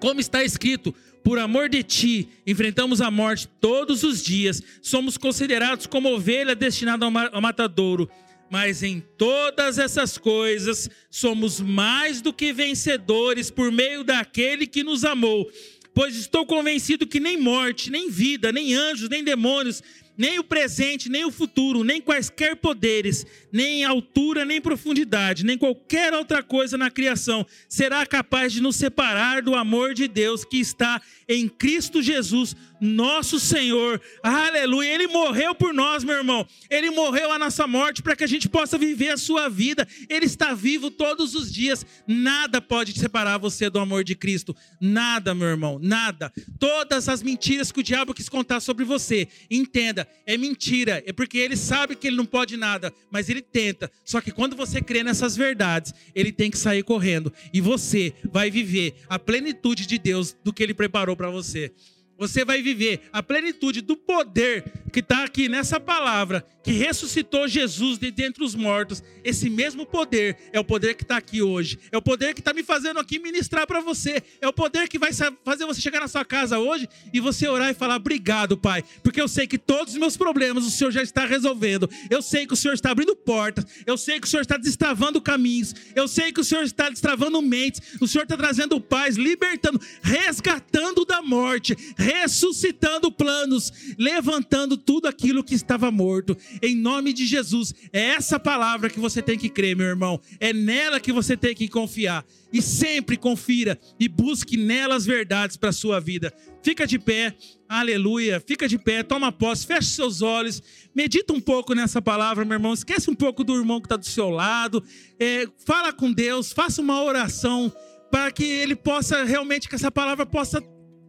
[0.00, 0.94] Como está escrito,
[1.24, 7.04] por amor de ti, enfrentamos a morte todos os dias, somos considerados como ovelha destinada
[7.04, 8.08] ao matadouro
[8.50, 15.04] mas em todas essas coisas somos mais do que vencedores por meio daquele que nos
[15.04, 15.50] amou.
[15.94, 19.82] Pois estou convencido que nem morte, nem vida, nem anjos, nem demônios,
[20.16, 26.12] nem o presente, nem o futuro, nem quaisquer poderes, nem altura, nem profundidade, nem qualquer
[26.14, 31.00] outra coisa na criação será capaz de nos separar do amor de Deus que está
[31.28, 34.00] em Cristo Jesus, nosso Senhor.
[34.22, 34.94] Aleluia.
[34.94, 36.46] Ele morreu por nós, meu irmão.
[36.68, 39.86] Ele morreu a nossa morte para que a gente possa viver a sua vida.
[40.08, 41.84] Ele está vivo todos os dias.
[42.06, 44.54] Nada pode separar você do amor de Cristo.
[44.80, 45.78] Nada, meu irmão.
[45.80, 46.32] Nada.
[46.58, 51.02] Todas as mentiras que o diabo quis contar sobre você, entenda, é mentira.
[51.06, 53.90] É porque ele sabe que ele não pode nada, mas ele tenta.
[54.04, 57.32] Só que quando você crê nessas verdades, ele tem que sair correndo.
[57.52, 61.72] E você vai viver a plenitude de Deus do que ele preparou para você.
[62.18, 67.98] Você vai viver a plenitude do poder que está aqui nessa palavra, que ressuscitou Jesus
[67.98, 69.02] de dentre os mortos.
[69.24, 71.78] Esse mesmo poder é o poder que está aqui hoje.
[71.90, 74.22] É o poder que está me fazendo aqui ministrar para você.
[74.40, 75.10] É o poder que vai
[75.44, 79.20] fazer você chegar na sua casa hoje e você orar e falar: Obrigado, Pai, porque
[79.20, 81.90] eu sei que todos os meus problemas o Senhor já está resolvendo.
[82.08, 83.66] Eu sei que o Senhor está abrindo portas.
[83.84, 85.74] Eu sei que o Senhor está destravando caminhos.
[85.96, 87.80] Eu sei que o Senhor está destravando mentes.
[88.00, 95.54] O Senhor está trazendo paz, libertando, resgatando da morte ressuscitando planos, levantando tudo aquilo que
[95.54, 96.36] estava morto.
[96.62, 100.20] Em nome de Jesus, é essa palavra que você tem que crer, meu irmão.
[100.38, 102.24] É nela que você tem que confiar.
[102.52, 106.32] E sempre confira e busque nelas verdades para a sua vida.
[106.62, 107.34] Fica de pé,
[107.68, 108.40] aleluia.
[108.46, 110.62] Fica de pé, toma posse, feche seus olhos,
[110.94, 112.74] medita um pouco nessa palavra, meu irmão.
[112.74, 114.84] Esquece um pouco do irmão que está do seu lado.
[115.18, 117.72] É, fala com Deus, faça uma oração
[118.10, 120.62] para que ele possa realmente, que essa palavra possa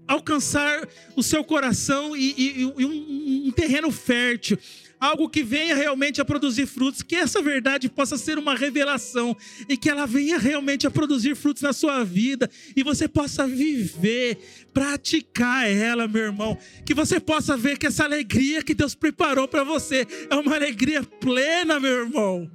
[0.08, 4.58] alcançar o seu coração e, e, e um, um terreno fértil
[5.00, 9.36] algo que venha realmente a produzir frutos, que essa verdade possa ser uma revelação
[9.68, 14.38] e que ela venha realmente a produzir frutos na sua vida e você possa viver,
[14.74, 19.64] praticar ela, meu irmão, que você possa ver que essa alegria que Deus preparou para
[19.64, 22.52] você é uma alegria plena, meu irmão.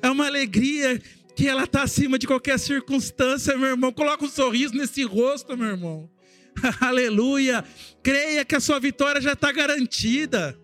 [0.00, 1.00] É uma alegria
[1.34, 3.92] que ela está acima de qualquer circunstância, meu irmão.
[3.92, 6.15] Coloca um sorriso nesse rosto, meu irmão.
[6.80, 7.64] Aleluia.
[8.02, 10.58] Creia que a sua vitória já está garantida.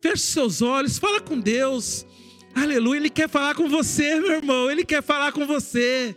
[0.00, 2.04] Feche seus olhos, fala com Deus.
[2.54, 2.98] Aleluia.
[2.98, 4.70] Ele quer falar com você, meu irmão.
[4.70, 6.16] Ele quer falar com você.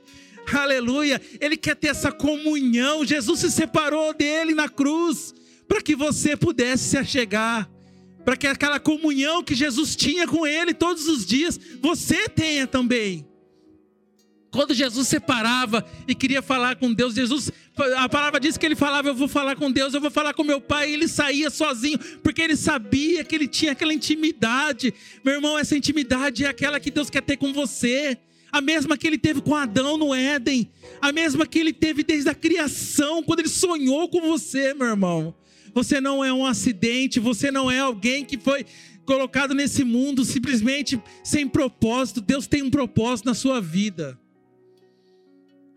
[0.51, 1.21] Aleluia.
[1.39, 3.05] Ele quer ter essa comunhão.
[3.05, 5.33] Jesus se separou dele na cruz
[5.67, 7.69] para que você pudesse se achegar.
[8.23, 13.25] Para que aquela comunhão que Jesus tinha com ele todos os dias, você tenha também.
[14.55, 17.51] Quando Jesus separava e queria falar com Deus, Jesus,
[17.97, 20.45] a palavra diz que ele falava: Eu vou falar com Deus, eu vou falar com
[20.45, 20.89] meu pai.
[20.89, 24.93] E ele saía sozinho, porque ele sabia que ele tinha aquela intimidade.
[25.25, 28.17] Meu irmão, essa intimidade é aquela que Deus quer ter com você.
[28.49, 32.29] A mesma que ele teve com Adão no Éden, a mesma que ele teve desde
[32.29, 35.35] a criação, quando ele sonhou com você, meu irmão.
[35.73, 38.65] Você não é um acidente, você não é alguém que foi
[39.05, 42.21] colocado nesse mundo simplesmente sem propósito.
[42.21, 44.17] Deus tem um propósito na sua vida.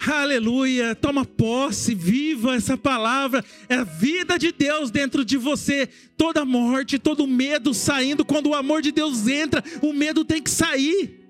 [0.06, 5.88] Aleluia, toma posse, viva essa palavra, é a vida de Deus dentro de você.
[6.16, 10.50] Toda morte, todo medo saindo, quando o amor de Deus entra, o medo tem que
[10.50, 11.26] sair.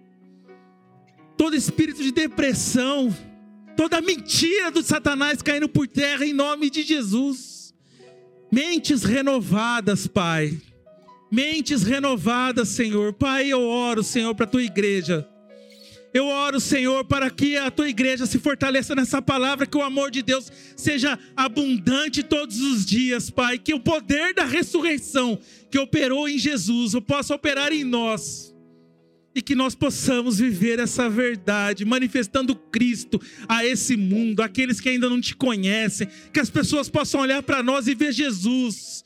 [1.37, 3.17] Todo espírito de depressão,
[3.77, 7.75] toda mentira do Satanás caindo por terra em nome de Jesus.
[8.53, 10.61] Mentes renovadas, Pai.
[11.31, 13.15] Mentes renovadas, Senhor.
[13.15, 15.27] Pai, eu oro, Senhor, para a tua igreja
[16.13, 20.11] eu oro, Senhor, para que a tua igreja se fortaleça nessa palavra, que o amor
[20.11, 23.59] de Deus seja abundante todos os dias, Pai.
[23.59, 25.39] Que o poder da ressurreição
[25.71, 28.55] que operou em Jesus possa operar em nós.
[29.35, 35.09] E que nós possamos viver essa verdade, manifestando Cristo a esse mundo, aqueles que ainda
[35.09, 39.05] não te conhecem, que as pessoas possam olhar para nós e ver Jesus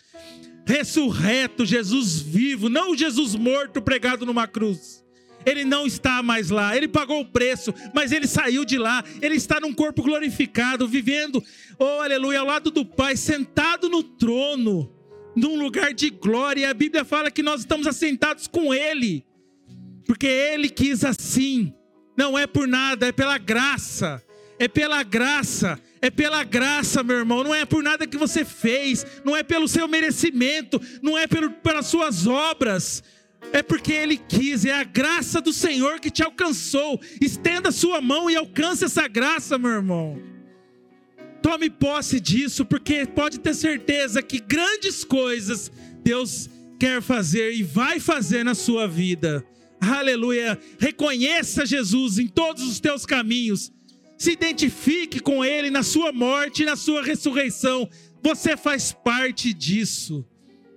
[0.65, 5.02] ressurreto, Jesus vivo, não o Jesus morto pregado numa cruz
[5.45, 9.37] ele não está mais lá, ele pagou o preço, mas ele saiu de lá, ele
[9.37, 11.43] está num corpo glorificado, vivendo,
[11.79, 14.93] oh aleluia, ao lado do Pai, sentado no trono,
[15.37, 16.71] num lugar de glória.
[16.71, 19.25] A Bíblia fala que nós estamos assentados com ele,
[20.07, 21.73] porque ele quis assim,
[22.17, 24.23] não é por nada, é pela graça.
[24.59, 27.43] É pela graça, é pela graça, meu irmão.
[27.43, 31.51] Não é por nada que você fez, não é pelo seu merecimento, não é pelo,
[31.51, 33.03] pelas suas obras,
[33.53, 37.01] é porque Ele quis, é a graça do Senhor que te alcançou.
[37.21, 40.23] Estenda a sua mão e alcance essa graça, meu irmão.
[41.43, 45.73] Tome posse disso, porque pode ter certeza que grandes coisas
[46.03, 49.45] Deus quer fazer e vai fazer na sua vida.
[49.81, 50.59] Aleluia.
[50.79, 53.73] Reconheça Jesus em todos os teus caminhos.
[54.17, 57.91] Se identifique com Ele na sua morte e na sua ressurreição.
[58.23, 60.25] Você faz parte disso.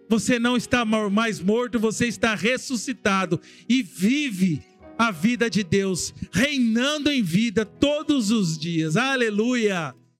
[0.07, 4.61] Você não está mais morto, você está ressuscitado e vive
[4.97, 8.95] a vida de Deus, reinando em vida todos os dias.
[8.95, 9.93] Aleluia!